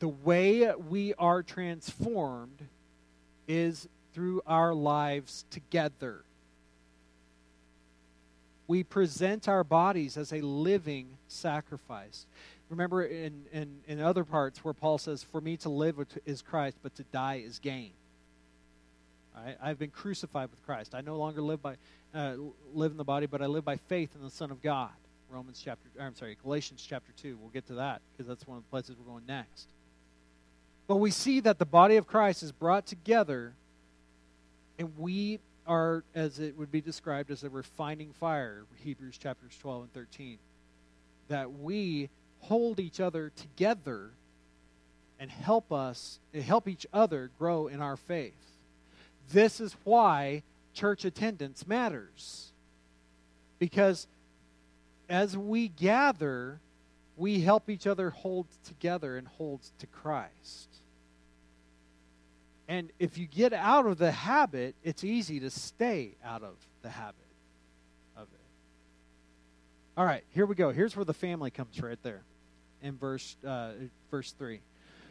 The 0.00 0.08
way 0.08 0.72
we 0.74 1.14
are 1.14 1.42
transformed 1.42 2.66
is 3.46 3.88
through 4.12 4.42
our 4.46 4.74
lives 4.74 5.44
together. 5.50 6.24
We 8.66 8.82
present 8.82 9.48
our 9.48 9.62
bodies 9.62 10.16
as 10.16 10.32
a 10.32 10.40
living 10.40 11.06
sacrifice. 11.28 12.26
Remember 12.68 13.04
in, 13.04 13.44
in, 13.52 13.78
in 13.86 14.00
other 14.00 14.24
parts 14.24 14.64
where 14.64 14.74
Paul 14.74 14.98
says, 14.98 15.22
For 15.22 15.40
me 15.40 15.56
to 15.58 15.68
live 15.68 16.04
is 16.24 16.42
Christ, 16.42 16.78
but 16.82 16.96
to 16.96 17.04
die 17.04 17.42
is 17.46 17.60
gain. 17.60 17.92
I've 19.62 19.78
been 19.78 19.90
crucified 19.90 20.50
with 20.50 20.64
Christ. 20.64 20.94
I 20.94 21.02
no 21.02 21.16
longer 21.16 21.42
live 21.42 21.60
by 21.60 21.76
uh, 22.14 22.34
live 22.72 22.92
in 22.92 22.96
the 22.96 23.04
body, 23.04 23.26
but 23.26 23.42
I 23.42 23.46
live 23.46 23.64
by 23.64 23.76
faith 23.76 24.10
in 24.14 24.22
the 24.22 24.30
Son 24.30 24.50
of 24.50 24.62
God. 24.62 24.90
Romans 25.30 25.60
chapter, 25.62 25.88
I'm 26.00 26.14
sorry, 26.14 26.36
Galatians 26.42 26.84
chapter 26.88 27.12
2. 27.20 27.38
We'll 27.40 27.50
get 27.50 27.66
to 27.66 27.74
that 27.74 28.00
because 28.12 28.28
that's 28.28 28.46
one 28.46 28.58
of 28.58 28.64
the 28.64 28.70
places 28.70 28.96
we're 28.98 29.10
going 29.10 29.26
next. 29.26 29.68
But 30.86 30.96
we 30.96 31.10
see 31.10 31.40
that 31.40 31.58
the 31.58 31.66
body 31.66 31.96
of 31.96 32.06
Christ 32.06 32.42
is 32.42 32.52
brought 32.52 32.86
together, 32.86 33.54
and 34.78 34.96
we 34.96 35.40
are, 35.66 36.04
as 36.14 36.38
it 36.38 36.56
would 36.56 36.70
be 36.70 36.80
described, 36.80 37.30
as 37.30 37.42
a 37.42 37.50
refining 37.50 38.12
fire, 38.12 38.64
Hebrews 38.84 39.18
chapters 39.18 39.56
12 39.60 39.82
and 39.82 39.92
13. 39.92 40.38
That 41.28 41.52
we 41.58 42.08
hold 42.40 42.78
each 42.78 43.00
other 43.00 43.32
together 43.34 44.10
and 45.18 45.30
help 45.30 45.72
us, 45.72 46.20
help 46.40 46.68
each 46.68 46.86
other 46.92 47.30
grow 47.38 47.66
in 47.66 47.80
our 47.80 47.96
faith. 47.96 48.34
This 49.32 49.60
is 49.60 49.74
why 49.82 50.42
church 50.76 51.04
attendance 51.04 51.66
matters. 51.66 52.52
Because 53.58 54.06
as 55.08 55.36
we 55.36 55.68
gather, 55.68 56.60
we 57.16 57.40
help 57.40 57.68
each 57.70 57.86
other 57.86 58.10
hold 58.10 58.46
together 58.64 59.16
and 59.16 59.26
hold 59.26 59.60
to 59.78 59.86
Christ. 59.86 60.68
And 62.68 62.90
if 62.98 63.16
you 63.16 63.26
get 63.26 63.52
out 63.52 63.86
of 63.86 63.96
the 63.98 64.12
habit, 64.12 64.74
it's 64.84 65.02
easy 65.02 65.40
to 65.40 65.50
stay 65.50 66.16
out 66.24 66.42
of 66.42 66.56
the 66.82 66.90
habit 66.90 67.14
of 68.16 68.24
it. 68.24 68.40
All 69.96 70.04
right, 70.04 70.24
here 70.34 70.46
we 70.46 70.56
go. 70.56 70.72
Here's 70.72 70.94
where 70.94 71.04
the 71.04 71.14
family 71.14 71.50
comes 71.50 71.80
right 71.80 71.98
there 72.02 72.22
in 72.82 72.98
verse, 72.98 73.36
uh, 73.46 73.70
verse 74.10 74.32
3. 74.32 74.60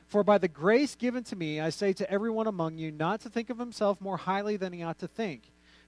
For 0.08 0.23
by 0.23 0.38
the 0.38 0.47
grace 0.47 0.95
given 0.95 1.23
to 1.23 1.36
me, 1.36 1.60
I 1.60 1.69
say 1.69 1.93
to 1.93 2.12
everyone 2.12 2.45
among 2.45 2.78
you 2.78 2.91
not 2.91 3.21
to 3.21 3.30
think 3.30 3.49
of 3.49 3.58
himself 3.58 3.99
more 3.99 4.17
highly 4.17 4.58
than 4.58 4.71
he 4.71 4.84
ought 4.84 4.99
to 4.99 5.08
think 5.08 5.41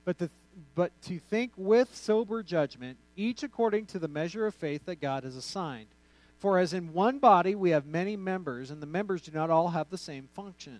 but 0.08 0.18
to, 0.20 0.30
but 0.74 0.94
to 1.02 1.20
think 1.20 1.52
with 1.58 1.94
sober 1.94 2.42
judgment, 2.42 2.98
each 3.18 3.44
according 3.44 3.88
to 3.88 4.00
the 4.00 4.08
measure 4.08 4.48
of 4.48 4.56
faith 4.56 4.86
that 4.86 5.02
God 5.02 5.26
has 5.26 5.36
assigned. 5.36 5.90
For 6.38 6.60
as 6.60 6.72
in 6.72 6.94
one 6.94 7.20
body 7.20 7.56
we 7.56 7.72
have 7.72 7.86
many 7.86 8.16
members, 8.16 8.72
and 8.72 8.82
the 8.82 8.88
members 8.88 9.22
do 9.22 9.34
not 9.34 9.50
all 9.50 9.68
have 9.68 9.90
the 9.90 9.98
same 9.98 10.30
function. 10.34 10.80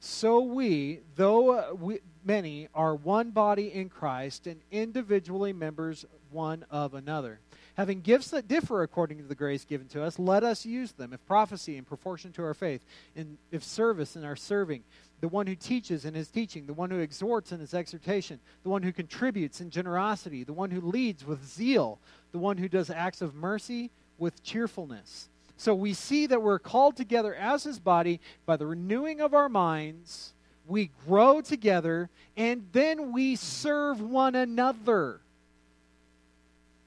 So 0.00 0.40
we, 0.40 1.00
though 1.16 1.52
uh, 1.52 1.74
we, 1.74 2.00
many, 2.26 2.68
are 2.74 2.94
one 2.94 3.30
body 3.30 3.72
in 3.72 3.88
Christ, 3.88 4.46
and 4.46 4.60
individually 4.70 5.54
members 5.54 6.04
one 6.30 6.66
of 6.70 6.92
another. 6.92 7.38
Having 7.78 8.02
gifts 8.02 8.28
that 8.32 8.48
differ 8.48 8.82
according 8.82 9.16
to 9.16 9.24
the 9.24 9.34
grace 9.34 9.64
given 9.64 9.88
to 9.88 10.02
us, 10.02 10.18
let 10.18 10.44
us 10.44 10.66
use 10.66 10.92
them. 10.92 11.14
If 11.14 11.24
prophecy 11.24 11.78
in 11.78 11.84
proportion 11.84 12.32
to 12.32 12.44
our 12.44 12.52
faith, 12.52 12.84
and 13.16 13.38
if 13.50 13.64
service 13.64 14.14
in 14.14 14.24
our 14.24 14.36
serving, 14.36 14.82
the 15.22 15.28
one 15.28 15.46
who 15.46 15.54
teaches 15.54 16.04
in 16.04 16.14
his 16.14 16.28
teaching, 16.28 16.66
the 16.66 16.72
one 16.72 16.90
who 16.90 16.98
exhorts 16.98 17.52
in 17.52 17.60
his 17.60 17.74
exhortation, 17.74 18.40
the 18.64 18.68
one 18.68 18.82
who 18.82 18.92
contributes 18.92 19.60
in 19.60 19.70
generosity, 19.70 20.42
the 20.42 20.52
one 20.52 20.68
who 20.68 20.80
leads 20.80 21.24
with 21.24 21.46
zeal, 21.46 22.00
the 22.32 22.38
one 22.38 22.58
who 22.58 22.68
does 22.68 22.90
acts 22.90 23.22
of 23.22 23.32
mercy 23.32 23.88
with 24.18 24.42
cheerfulness. 24.42 25.28
So 25.56 25.76
we 25.76 25.94
see 25.94 26.26
that 26.26 26.42
we're 26.42 26.58
called 26.58 26.96
together 26.96 27.36
as 27.36 27.62
his 27.62 27.78
body 27.78 28.20
by 28.46 28.56
the 28.56 28.66
renewing 28.66 29.20
of 29.20 29.32
our 29.32 29.48
minds. 29.48 30.32
We 30.66 30.90
grow 31.06 31.40
together 31.40 32.10
and 32.36 32.66
then 32.72 33.12
we 33.12 33.36
serve 33.36 34.00
one 34.00 34.34
another. 34.34 35.20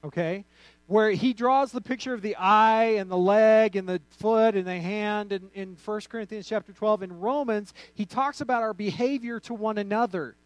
Okay? 0.04 0.44
Where 0.86 1.10
he 1.10 1.32
draws 1.32 1.72
the 1.72 1.80
picture 1.80 2.14
of 2.14 2.22
the 2.22 2.36
eye 2.36 2.96
and 2.98 3.10
the 3.10 3.16
leg 3.16 3.76
and 3.76 3.88
the 3.88 4.00
foot 4.10 4.54
and 4.54 4.66
the 4.66 4.78
hand 4.78 5.32
in, 5.32 5.50
in 5.54 5.76
1 5.84 6.00
Corinthians 6.08 6.46
chapter 6.46 6.72
12. 6.72 7.02
In 7.02 7.20
Romans, 7.20 7.74
he 7.94 8.04
talks 8.04 8.40
about 8.40 8.62
our 8.62 8.74
behavior 8.74 9.40
to 9.40 9.54
one 9.54 9.78
another 9.78 10.36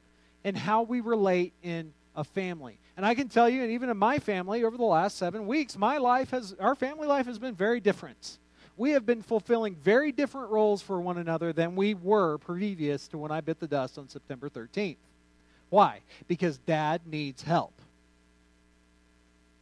and 0.44 0.56
how 0.56 0.82
we 0.82 1.00
relate 1.00 1.52
in 1.62 1.92
a 2.16 2.24
family. 2.24 2.78
And 2.96 3.04
I 3.04 3.14
can 3.14 3.28
tell 3.28 3.48
you, 3.48 3.62
and 3.62 3.72
even 3.72 3.90
in 3.90 3.96
my 3.96 4.18
family, 4.18 4.64
over 4.64 4.76
the 4.76 4.84
last 4.84 5.16
seven 5.16 5.46
weeks, 5.46 5.76
my 5.76 5.98
life 5.98 6.30
has, 6.30 6.54
our 6.58 6.74
family 6.74 7.06
life 7.06 7.26
has 7.26 7.38
been 7.38 7.54
very 7.54 7.80
different. 7.80 8.38
We 8.76 8.92
have 8.92 9.04
been 9.04 9.22
fulfilling 9.22 9.74
very 9.74 10.10
different 10.10 10.50
roles 10.50 10.80
for 10.80 11.00
one 11.00 11.18
another 11.18 11.52
than 11.52 11.76
we 11.76 11.94
were 11.94 12.38
previous 12.38 13.08
to 13.08 13.18
when 13.18 13.30
I 13.30 13.42
bit 13.42 13.60
the 13.60 13.66
dust 13.66 13.98
on 13.98 14.08
September 14.08 14.48
13th. 14.48 14.96
Why? 15.68 16.00
Because 16.28 16.58
dad 16.58 17.02
needs 17.06 17.42
help. 17.42 17.79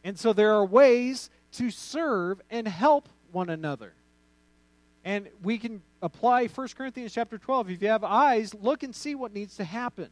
And 0.09 0.17
so 0.17 0.33
there 0.33 0.55
are 0.55 0.65
ways 0.65 1.29
to 1.51 1.69
serve 1.69 2.41
and 2.49 2.67
help 2.67 3.09
one 3.31 3.47
another. 3.47 3.93
And 5.05 5.29
we 5.43 5.59
can 5.59 5.83
apply 6.01 6.47
1 6.47 6.67
Corinthians 6.75 7.13
chapter 7.13 7.37
12. 7.37 7.69
If 7.69 7.81
you 7.83 7.89
have 7.89 8.03
eyes, 8.03 8.55
look 8.55 8.81
and 8.81 8.95
see 8.95 9.13
what 9.13 9.35
needs 9.35 9.57
to 9.57 9.63
happen. 9.63 10.09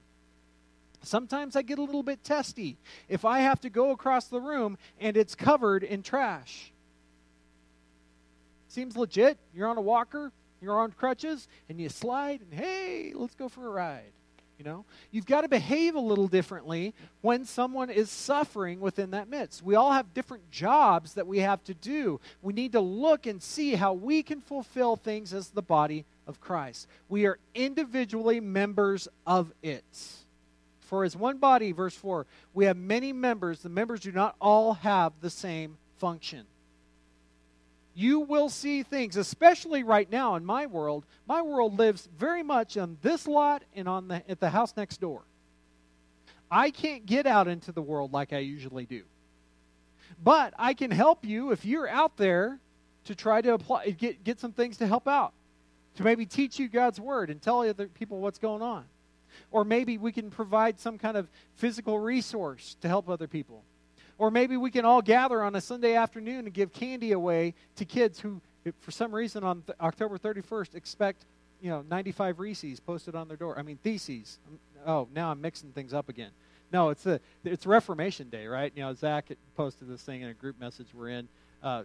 Sometimes 1.01 1.55
I 1.55 1.63
get 1.63 1.79
a 1.79 1.81
little 1.81 2.03
bit 2.03 2.23
testy 2.23 2.77
if 3.09 3.25
I 3.25 3.39
have 3.39 3.59
to 3.61 3.71
go 3.71 3.89
across 3.89 4.27
the 4.27 4.39
room 4.39 4.77
and 4.99 5.17
it's 5.17 5.33
covered 5.33 5.83
in 5.83 6.03
trash. 6.03 6.71
Seems 8.67 8.95
legit. 8.95 9.39
You're 9.51 9.67
on 9.67 9.79
a 9.79 9.81
walker, 9.81 10.31
you're 10.61 10.79
on 10.79 10.91
crutches, 10.91 11.47
and 11.69 11.81
you 11.81 11.89
slide, 11.89 12.41
and 12.41 12.53
hey, 12.53 13.13
let's 13.15 13.33
go 13.33 13.49
for 13.49 13.65
a 13.65 13.71
ride. 13.71 14.11
You 14.57 14.63
know, 14.65 14.85
you've 15.11 15.27
got 15.27 15.41
to 15.41 15.47
behave 15.47 15.93
a 15.93 15.99
little 15.99 16.27
differently 16.27 16.95
when 17.21 17.45
someone 17.45 17.91
is 17.91 18.09
suffering 18.09 18.79
within 18.79 19.11
that 19.11 19.29
midst. 19.29 19.61
We 19.61 19.75
all 19.75 19.91
have 19.91 20.15
different 20.15 20.49
jobs 20.49 21.13
that 21.13 21.27
we 21.27 21.39
have 21.39 21.63
to 21.65 21.75
do. 21.75 22.19
We 22.41 22.53
need 22.53 22.71
to 22.71 22.79
look 22.79 23.27
and 23.27 23.41
see 23.41 23.75
how 23.75 23.93
we 23.93 24.23
can 24.23 24.41
fulfill 24.41 24.95
things 24.95 25.31
as 25.31 25.49
the 25.49 25.61
body 25.61 26.05
of 26.25 26.41
Christ. 26.41 26.87
We 27.07 27.27
are 27.27 27.37
individually 27.53 28.39
members 28.39 29.07
of 29.27 29.53
it. 29.61 29.85
For 30.79 31.03
as 31.03 31.15
one 31.15 31.37
body, 31.37 31.71
verse 31.71 31.95
4, 31.95 32.25
we 32.55 32.65
have 32.65 32.77
many 32.77 33.13
members. 33.13 33.59
The 33.59 33.69
members 33.69 33.99
do 33.99 34.11
not 34.11 34.35
all 34.41 34.73
have 34.73 35.13
the 35.21 35.29
same 35.29 35.77
function 35.97 36.47
you 37.97 38.19
will 38.19 38.47
see 38.47 38.83
things, 38.83 39.17
especially 39.17 39.81
right 39.81 40.07
now 40.11 40.35
in 40.35 40.45
my 40.45 40.67
world. 40.67 41.03
My 41.27 41.41
world 41.41 41.79
lives 41.79 42.07
very 42.15 42.43
much 42.43 42.77
on 42.77 42.99
this 43.01 43.27
lot 43.27 43.63
and 43.75 43.89
on 43.89 44.07
the, 44.07 44.29
at 44.29 44.39
the 44.39 44.51
house 44.51 44.77
next 44.77 45.01
door. 45.01 45.23
I 46.51 46.69
can't 46.69 47.07
get 47.07 47.25
out 47.25 47.47
into 47.47 47.71
the 47.71 47.81
world 47.81 48.13
like 48.13 48.33
I 48.33 48.37
usually 48.37 48.85
do. 48.85 49.01
But 50.23 50.53
I 50.59 50.75
can 50.75 50.91
help 50.91 51.25
you 51.25 51.51
if 51.51 51.65
you're 51.65 51.89
out 51.89 52.17
there 52.17 52.59
to 53.05 53.15
try 53.15 53.41
to 53.41 53.55
apply, 53.55 53.89
get, 53.89 54.23
get 54.23 54.39
some 54.39 54.51
things 54.51 54.77
to 54.77 54.85
help 54.85 55.07
out, 55.07 55.33
to 55.95 56.03
maybe 56.03 56.27
teach 56.27 56.59
you 56.59 56.67
God's 56.67 56.99
word 56.99 57.31
and 57.31 57.41
tell 57.41 57.61
other 57.61 57.87
people 57.87 58.19
what's 58.19 58.37
going 58.37 58.61
on. 58.61 58.85
Or 59.49 59.65
maybe 59.65 59.97
we 59.97 60.11
can 60.11 60.29
provide 60.29 60.79
some 60.79 60.99
kind 60.99 61.17
of 61.17 61.27
physical 61.55 61.97
resource 61.97 62.77
to 62.81 62.87
help 62.87 63.09
other 63.09 63.27
people. 63.27 63.63
Or 64.17 64.31
maybe 64.31 64.57
we 64.57 64.71
can 64.71 64.85
all 64.85 65.01
gather 65.01 65.43
on 65.43 65.55
a 65.55 65.61
Sunday 65.61 65.95
afternoon 65.95 66.45
and 66.45 66.53
give 66.53 66.73
candy 66.73 67.11
away 67.11 67.53
to 67.75 67.85
kids 67.85 68.19
who, 68.19 68.41
for 68.79 68.91
some 68.91 69.13
reason, 69.13 69.43
on 69.43 69.61
th- 69.61 69.77
October 69.79 70.17
31st, 70.17 70.75
expect 70.75 71.25
you 71.61 71.69
know 71.69 71.83
95 71.89 72.39
Reese's 72.39 72.79
posted 72.79 73.15
on 73.15 73.27
their 73.27 73.37
door. 73.37 73.57
I 73.57 73.61
mean 73.61 73.77
theses. 73.83 74.39
Oh, 74.85 75.07
now 75.13 75.31
I'm 75.31 75.41
mixing 75.41 75.71
things 75.71 75.93
up 75.93 76.09
again. 76.09 76.31
No, 76.71 76.89
it's 76.89 77.03
the 77.03 77.21
it's 77.45 77.65
Reformation 77.65 78.29
Day, 78.29 78.47
right? 78.47 78.71
You 78.75 78.83
know, 78.83 78.93
Zach 78.93 79.29
posted 79.55 79.87
this 79.87 80.01
thing 80.01 80.21
in 80.21 80.29
a 80.29 80.33
group 80.33 80.59
message 80.59 80.87
we're 80.93 81.09
in. 81.09 81.27
Uh, 81.63 81.83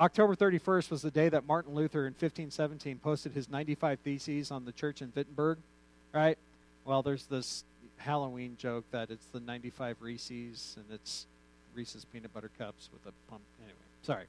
October 0.00 0.34
31st 0.34 0.90
was 0.90 1.02
the 1.02 1.10
day 1.10 1.28
that 1.28 1.46
Martin 1.46 1.74
Luther 1.74 2.06
in 2.06 2.12
1517 2.14 2.98
posted 2.98 3.32
his 3.32 3.48
95 3.48 4.00
Theses 4.00 4.50
on 4.50 4.64
the 4.64 4.72
church 4.72 5.02
in 5.02 5.12
Wittenberg, 5.14 5.58
right? 6.12 6.38
Well, 6.84 7.02
there's 7.02 7.26
this 7.26 7.64
Halloween 7.98 8.56
joke 8.58 8.84
that 8.90 9.10
it's 9.10 9.26
the 9.26 9.38
95 9.38 9.98
Reese's 10.00 10.76
and 10.76 10.86
it's 10.92 11.26
Reese's 11.74 12.04
peanut 12.04 12.32
butter 12.32 12.50
cups 12.58 12.88
with 12.92 13.02
a 13.06 13.30
pump. 13.30 13.42
Anyway, 13.60 13.78
sorry. 14.02 14.24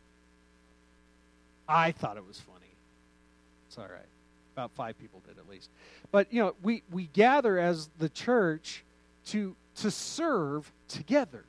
I 1.68 1.92
thought 1.92 2.18
it 2.18 2.28
was 2.28 2.40
funny. 2.40 2.60
It's 3.68 3.78
all 3.78 3.86
right. 3.86 4.06
About 4.56 4.72
five 4.72 5.00
people 5.00 5.22
did 5.28 5.38
at 5.38 5.50
least. 5.50 5.70
But 6.12 6.32
you 6.32 6.42
know, 6.44 6.56
we, 6.62 6.84
we 6.92 7.10
gather 7.14 7.58
as 7.58 7.90
the 8.00 8.10
church 8.10 8.84
to 9.28 9.56
to 9.78 9.90
serve 9.90 10.72
together. 10.88 11.44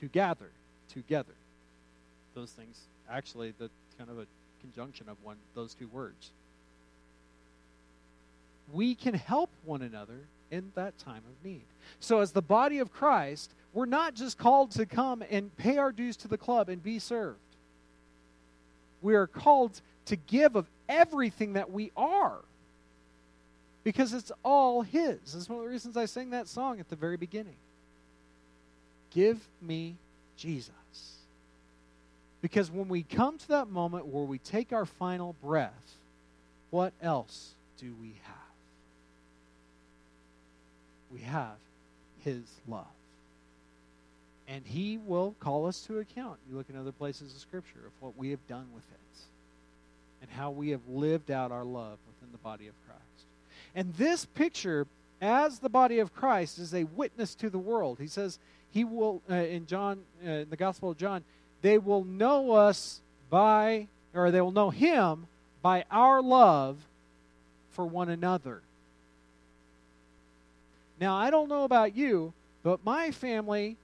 To 0.00 0.06
gather 0.06 0.50
together. 0.92 1.32
Those 2.34 2.50
things 2.50 2.80
actually 3.10 3.54
the 3.58 3.70
kind 3.98 4.10
of 4.10 4.18
a 4.18 4.26
conjunction 4.60 5.08
of 5.08 5.16
one 5.22 5.36
those 5.54 5.74
two 5.74 5.88
words. 5.88 6.30
We 8.72 8.94
can 8.94 9.14
help 9.14 9.50
one 9.64 9.82
another 9.82 10.20
in 10.50 10.72
that 10.74 10.98
time 10.98 11.22
of 11.28 11.44
need. 11.44 11.64
So, 12.00 12.20
as 12.20 12.32
the 12.32 12.42
body 12.42 12.78
of 12.78 12.92
Christ, 12.92 13.50
we're 13.74 13.86
not 13.86 14.14
just 14.14 14.38
called 14.38 14.70
to 14.72 14.86
come 14.86 15.22
and 15.28 15.54
pay 15.56 15.76
our 15.76 15.92
dues 15.92 16.16
to 16.18 16.28
the 16.28 16.38
club 16.38 16.68
and 16.68 16.82
be 16.82 16.98
served. 16.98 17.38
We 19.02 19.14
are 19.14 19.26
called 19.26 19.80
to 20.06 20.16
give 20.16 20.56
of 20.56 20.66
everything 20.88 21.54
that 21.54 21.70
we 21.70 21.90
are 21.96 22.38
because 23.82 24.14
it's 24.14 24.32
all 24.42 24.80
His. 24.80 25.18
That's 25.32 25.48
one 25.48 25.58
of 25.58 25.64
the 25.64 25.70
reasons 25.70 25.96
I 25.96 26.06
sang 26.06 26.30
that 26.30 26.48
song 26.48 26.80
at 26.80 26.88
the 26.88 26.96
very 26.96 27.18
beginning. 27.18 27.56
Give 29.10 29.38
me 29.60 29.96
Jesus. 30.38 30.72
Because 32.40 32.70
when 32.70 32.88
we 32.88 33.02
come 33.02 33.36
to 33.38 33.48
that 33.48 33.68
moment 33.68 34.06
where 34.06 34.24
we 34.24 34.38
take 34.38 34.72
our 34.72 34.86
final 34.86 35.34
breath, 35.42 35.96
what 36.70 36.92
else 37.02 37.52
do 37.78 37.92
we 38.00 38.14
have? 38.24 38.44
we 41.14 41.20
have 41.20 41.56
his 42.24 42.42
love. 42.66 42.86
And 44.46 44.66
he 44.66 44.98
will 44.98 45.34
call 45.40 45.66
us 45.66 45.80
to 45.86 45.98
account. 45.98 46.38
You 46.48 46.56
look 46.56 46.68
in 46.68 46.76
other 46.76 46.92
places 46.92 47.34
of 47.34 47.40
Scripture 47.40 47.86
of 47.86 47.92
what 48.00 48.16
we 48.16 48.30
have 48.30 48.46
done 48.46 48.66
with 48.74 48.84
it 48.92 48.98
and 50.24 50.30
how 50.30 50.50
we 50.50 50.70
have 50.70 50.80
lived 50.88 51.30
out 51.30 51.52
our 51.52 51.64
love 51.64 51.98
within 52.06 52.32
the 52.32 52.38
body 52.38 52.66
of 52.66 52.74
Christ. 52.86 53.26
And 53.74 53.92
this 53.94 54.24
picture, 54.24 54.86
as 55.20 55.58
the 55.58 55.68
body 55.68 55.98
of 55.98 56.14
Christ, 56.14 56.58
is 56.58 56.72
a 56.72 56.84
witness 56.84 57.34
to 57.36 57.50
the 57.50 57.58
world. 57.58 57.98
He 58.00 58.06
says, 58.06 58.38
He 58.70 58.84
will, 58.84 59.20
uh, 59.30 59.34
in 59.34 59.66
John, 59.66 60.00
uh, 60.26 60.30
in 60.30 60.50
the 60.50 60.56
Gospel 60.56 60.90
of 60.90 60.96
John, 60.96 61.24
they 61.60 61.76
will 61.76 62.04
know 62.04 62.52
us 62.52 63.00
by, 63.28 63.88
or 64.14 64.30
they 64.30 64.40
will 64.40 64.50
know 64.50 64.70
Him 64.70 65.26
by 65.60 65.84
our 65.90 66.22
love 66.22 66.78
for 67.72 67.84
one 67.84 68.08
another. 68.08 68.62
Now, 70.98 71.16
I 71.16 71.30
don't 71.30 71.50
know 71.50 71.64
about 71.64 71.94
you, 71.94 72.32
but 72.62 72.82
my 72.82 73.10
family, 73.10 73.76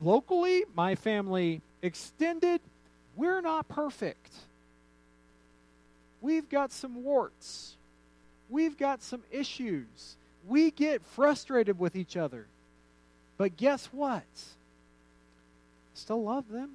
locally, 0.00 0.64
my 0.74 0.94
family 0.94 1.62
extended, 1.82 2.60
we're 3.14 3.40
not 3.40 3.68
perfect. 3.68 4.32
We've 6.20 6.48
got 6.48 6.72
some 6.72 7.04
warts. 7.04 7.76
We've 8.48 8.76
got 8.76 9.02
some 9.02 9.22
issues. 9.30 10.16
We 10.46 10.70
get 10.70 11.04
frustrated 11.04 11.78
with 11.78 11.96
each 11.96 12.16
other. 12.16 12.46
But 13.38 13.56
guess 13.56 13.86
what? 13.86 14.24
Still 15.94 16.22
love 16.22 16.48
them. 16.50 16.72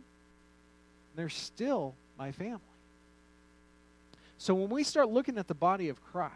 They're 1.16 1.30
still 1.30 1.96
my 2.18 2.32
family. 2.32 2.60
So 4.38 4.56
when 4.56 4.70
we 4.70 4.84
start 4.84 5.10
looking 5.10 5.38
at 5.38 5.48
the 5.48 5.54
body 5.54 5.90
of 5.90 6.04
Christ, 6.04 6.32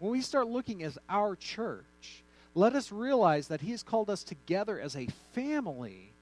when 0.00 0.10
we 0.10 0.20
start 0.20 0.48
looking 0.48 0.82
as 0.82 0.98
our 1.08 1.36
church, 1.36 2.23
let 2.54 2.74
us 2.74 2.92
realize 2.92 3.48
that 3.48 3.60
He 3.60 3.70
has 3.72 3.82
called 3.82 4.10
us 4.10 4.22
together 4.22 4.78
as 4.80 4.96
a 4.96 5.08
family 5.32 6.12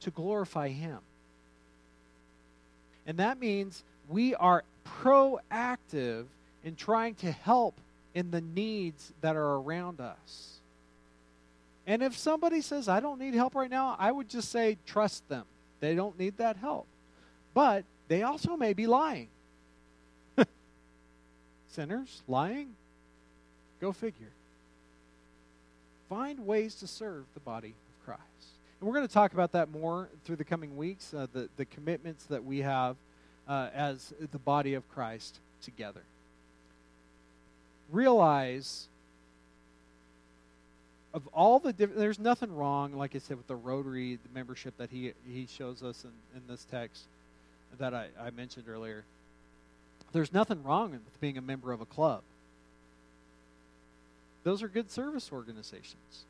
to 0.00 0.10
glorify 0.10 0.68
Him. 0.68 0.98
And 3.06 3.18
that 3.18 3.38
means 3.38 3.82
we 4.08 4.34
are 4.34 4.64
proactive 5.02 6.26
in 6.64 6.76
trying 6.76 7.14
to 7.16 7.30
help 7.30 7.74
in 8.14 8.30
the 8.30 8.40
needs 8.40 9.12
that 9.20 9.36
are 9.36 9.54
around 9.54 10.00
us. 10.00 10.58
And 11.86 12.02
if 12.02 12.16
somebody 12.16 12.60
says, 12.60 12.88
I 12.88 13.00
don't 13.00 13.18
need 13.18 13.34
help 13.34 13.54
right 13.54 13.70
now, 13.70 13.96
I 13.98 14.12
would 14.12 14.28
just 14.28 14.50
say, 14.50 14.78
trust 14.86 15.28
them. 15.28 15.44
They 15.80 15.94
don't 15.96 16.18
need 16.18 16.36
that 16.36 16.56
help. 16.56 16.86
But 17.54 17.84
they 18.06 18.22
also 18.22 18.56
may 18.56 18.72
be 18.72 18.86
lying. 18.86 19.28
Sinners, 21.68 22.22
lying, 22.28 22.74
Go 23.82 23.90
figure. 23.90 24.30
Find 26.12 26.46
ways 26.46 26.74
to 26.74 26.86
serve 26.86 27.24
the 27.32 27.40
body 27.40 27.68
of 27.68 28.04
Christ. 28.04 28.20
And 28.78 28.86
we're 28.86 28.94
going 28.94 29.08
to 29.08 29.14
talk 29.14 29.32
about 29.32 29.52
that 29.52 29.70
more 29.70 30.10
through 30.26 30.36
the 30.36 30.44
coming 30.44 30.76
weeks, 30.76 31.14
uh, 31.14 31.26
the, 31.32 31.48
the 31.56 31.64
commitments 31.64 32.26
that 32.26 32.44
we 32.44 32.58
have 32.58 32.96
uh, 33.48 33.70
as 33.74 34.12
the 34.30 34.38
body 34.38 34.74
of 34.74 34.86
Christ 34.90 35.38
together. 35.62 36.02
Realize 37.90 38.88
of 41.14 41.26
all 41.28 41.58
the 41.58 41.72
different, 41.72 41.98
there's 41.98 42.18
nothing 42.18 42.54
wrong, 42.54 42.92
like 42.92 43.16
I 43.16 43.18
said, 43.18 43.38
with 43.38 43.46
the 43.46 43.56
Rotary 43.56 44.16
the 44.16 44.34
membership 44.34 44.76
that 44.76 44.90
he, 44.90 45.14
he 45.26 45.46
shows 45.46 45.82
us 45.82 46.04
in, 46.04 46.10
in 46.36 46.42
this 46.46 46.66
text 46.70 47.04
that 47.78 47.94
I, 47.94 48.08
I 48.20 48.28
mentioned 48.32 48.66
earlier. 48.68 49.04
There's 50.12 50.30
nothing 50.30 50.62
wrong 50.62 50.90
with 50.90 51.20
being 51.22 51.38
a 51.38 51.42
member 51.42 51.72
of 51.72 51.80
a 51.80 51.86
club. 51.86 52.20
Those 54.44 54.62
are 54.62 54.68
good 54.68 54.90
service 54.90 55.30
organizations. 55.32 56.24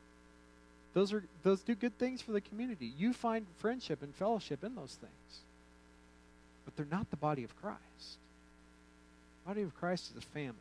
Those 0.93 1.11
are 1.13 1.23
those 1.41 1.61
do 1.61 1.73
good 1.73 1.97
things 1.97 2.21
for 2.21 2.31
the 2.31 2.41
community. 2.41 2.91
You 2.97 3.13
find 3.13 3.45
friendship 3.57 4.03
and 4.03 4.13
fellowship 4.13 4.63
in 4.63 4.75
those 4.75 4.97
things. 4.99 5.39
But 6.65 6.75
they're 6.75 6.85
not 6.97 7.09
the 7.09 7.17
body 7.17 7.43
of 7.43 7.59
Christ. 7.61 8.17
The 9.43 9.49
body 9.49 9.61
of 9.63 9.75
Christ 9.75 10.11
is 10.11 10.23
a 10.23 10.27
family. 10.27 10.53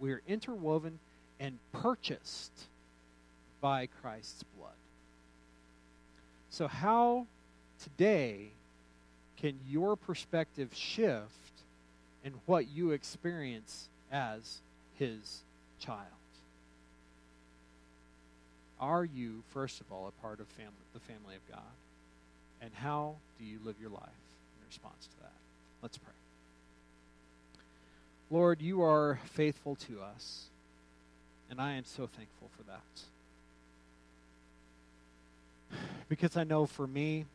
We 0.00 0.12
are 0.12 0.22
interwoven 0.26 0.98
and 1.38 1.58
purchased 1.72 2.52
by 3.60 3.88
Christ's 4.00 4.42
blood. 4.58 4.72
So, 6.50 6.66
how 6.66 7.26
today 7.82 8.48
can 9.40 9.58
your 9.68 9.96
perspective 9.96 10.70
shift 10.74 11.30
in 12.24 12.34
what 12.46 12.68
you 12.68 12.90
experience 12.90 13.88
as 14.10 14.58
his 14.98 15.42
child? 15.80 16.21
Are 18.82 19.04
you, 19.04 19.44
first 19.54 19.80
of 19.80 19.92
all, 19.92 20.08
a 20.08 20.20
part 20.20 20.40
of 20.40 20.48
family, 20.48 20.72
the 20.92 20.98
family 20.98 21.36
of 21.36 21.48
God? 21.48 21.62
And 22.60 22.72
how 22.74 23.14
do 23.38 23.44
you 23.44 23.60
live 23.64 23.76
your 23.80 23.90
life 23.90 24.02
in 24.02 24.66
response 24.66 25.06
to 25.06 25.20
that? 25.22 25.32
Let's 25.82 25.98
pray. 25.98 26.12
Lord, 28.28 28.60
you 28.60 28.82
are 28.82 29.20
faithful 29.34 29.76
to 29.76 30.00
us, 30.00 30.46
and 31.48 31.60
I 31.60 31.74
am 31.74 31.84
so 31.84 32.08
thankful 32.08 32.48
for 32.56 32.64
that. 32.64 32.80
Because 36.08 36.36
I 36.36 36.42
know 36.42 36.66
for 36.66 36.86
me, 36.86 37.26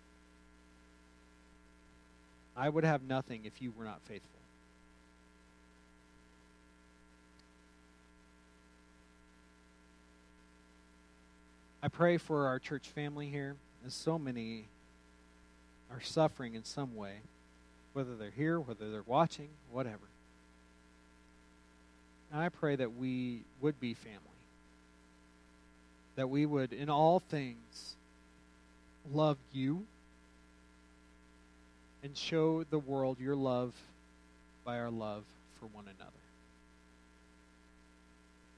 I 2.57 2.67
would 2.67 2.83
have 2.83 3.03
nothing 3.03 3.41
if 3.45 3.61
you 3.61 3.71
were 3.77 3.85
not 3.85 4.01
faithful. 4.01 4.36
I 11.81 11.89
pray 11.89 12.17
for 12.17 12.47
our 12.47 12.59
church 12.59 12.87
family 12.87 13.27
here, 13.27 13.55
as 13.85 13.93
so 13.93 14.17
many 14.17 14.65
are 15.91 16.01
suffering 16.01 16.55
in 16.55 16.63
some 16.63 16.95
way, 16.95 17.17
whether 17.93 18.15
they're 18.15 18.31
here, 18.31 18.59
whether 18.59 18.91
they're 18.91 19.03
watching, 19.05 19.49
whatever. 19.71 19.99
And 22.31 22.41
I 22.41 22.49
pray 22.49 22.75
that 22.75 22.95
we 22.95 23.41
would 23.61 23.79
be 23.79 23.93
family, 23.93 24.19
that 26.15 26.29
we 26.29 26.45
would, 26.45 26.73
in 26.73 26.89
all 26.89 27.19
things, 27.19 27.95
love 29.13 29.37
you 29.53 29.85
and 32.03 32.17
show 32.17 32.63
the 32.63 32.79
world 32.79 33.19
your 33.19 33.35
love 33.35 33.73
by 34.65 34.79
our 34.79 34.89
love 34.89 35.23
for 35.59 35.67
one 35.67 35.85
another. 35.85 36.11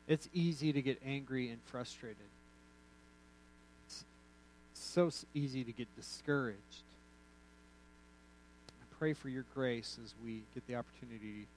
It's 0.08 0.28
easy 0.34 0.74
to 0.74 0.82
get 0.82 1.00
angry 1.06 1.50
and 1.50 1.60
frustrated. 1.66 2.18
So 5.00 5.10
easy 5.34 5.64
to 5.64 5.72
get 5.72 5.88
discouraged. 5.95 6.84
I 8.68 8.84
pray 9.00 9.14
for 9.14 9.30
your 9.30 9.45
grace 9.56 9.97
as 10.04 10.14
we 10.22 10.41
get 10.54 10.68
the 10.68 10.76
opportunity 10.76 11.47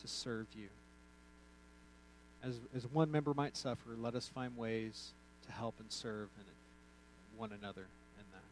to 0.00 0.06
serve 0.06 0.46
you. 0.56 0.68
As, 2.44 2.54
as 2.72 2.86
one 2.86 3.10
member 3.10 3.34
might 3.34 3.56
suffer, 3.56 3.96
let 3.98 4.14
us 4.14 4.28
find 4.28 4.56
ways 4.56 5.10
to 5.44 5.52
help 5.52 5.74
and 5.80 5.90
serve 5.90 6.28
one 7.36 7.50
another. 7.50 7.80
In 7.80 8.24
that. 8.30 8.44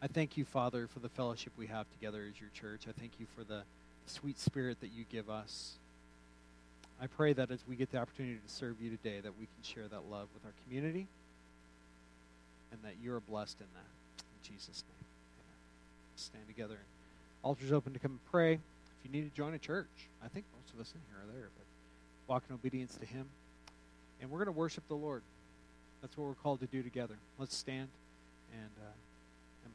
I 0.00 0.06
thank 0.06 0.36
you, 0.36 0.44
Father, 0.44 0.86
for 0.86 1.00
the 1.00 1.08
fellowship 1.08 1.52
we 1.58 1.66
have 1.66 1.86
together 1.98 2.24
as 2.32 2.40
your 2.40 2.50
church. 2.54 2.82
I 2.88 2.92
thank 2.92 3.14
you 3.18 3.26
for 3.36 3.42
the 3.42 3.62
sweet 4.06 4.38
spirit 4.38 4.80
that 4.80 4.92
you 4.96 5.04
give 5.10 5.28
us. 5.28 5.72
I 7.02 7.08
pray 7.08 7.32
that 7.32 7.50
as 7.50 7.64
we 7.68 7.74
get 7.74 7.90
the 7.90 7.98
opportunity 7.98 8.36
to 8.36 8.54
serve 8.54 8.80
you 8.80 8.90
today, 8.90 9.18
that 9.24 9.32
we 9.40 9.46
can 9.46 9.64
share 9.64 9.88
that 9.88 10.02
love 10.08 10.28
with 10.34 10.44
our 10.44 10.52
community 10.64 11.08
and 12.72 12.82
that 12.82 12.94
you're 13.02 13.20
blessed 13.20 13.60
in 13.60 13.66
that. 13.74 14.22
In 14.22 14.54
Jesus' 14.54 14.84
name. 14.88 15.06
Amen. 15.40 15.56
Stand 16.16 16.46
together. 16.46 16.78
Altar's 17.42 17.72
open 17.72 17.92
to 17.92 17.98
come 17.98 18.12
and 18.12 18.24
pray. 18.30 18.54
If 18.54 19.04
you 19.04 19.10
need 19.10 19.30
to 19.30 19.36
join 19.36 19.54
a 19.54 19.58
church, 19.58 20.08
I 20.24 20.28
think 20.28 20.44
most 20.54 20.74
of 20.74 20.80
us 20.80 20.92
in 20.94 21.00
here 21.08 21.22
are 21.22 21.32
there, 21.32 21.48
but 21.56 22.32
walk 22.32 22.44
in 22.48 22.54
obedience 22.54 22.96
to 22.96 23.06
Him. 23.06 23.26
And 24.20 24.30
we're 24.30 24.38
going 24.38 24.54
to 24.54 24.58
worship 24.58 24.86
the 24.88 24.94
Lord. 24.94 25.22
That's 26.02 26.16
what 26.16 26.26
we're 26.26 26.34
called 26.34 26.60
to 26.60 26.66
do 26.66 26.82
together. 26.82 27.16
Let's 27.38 27.56
stand 27.56 27.88
and. 28.52 28.70
Uh, 28.80 28.90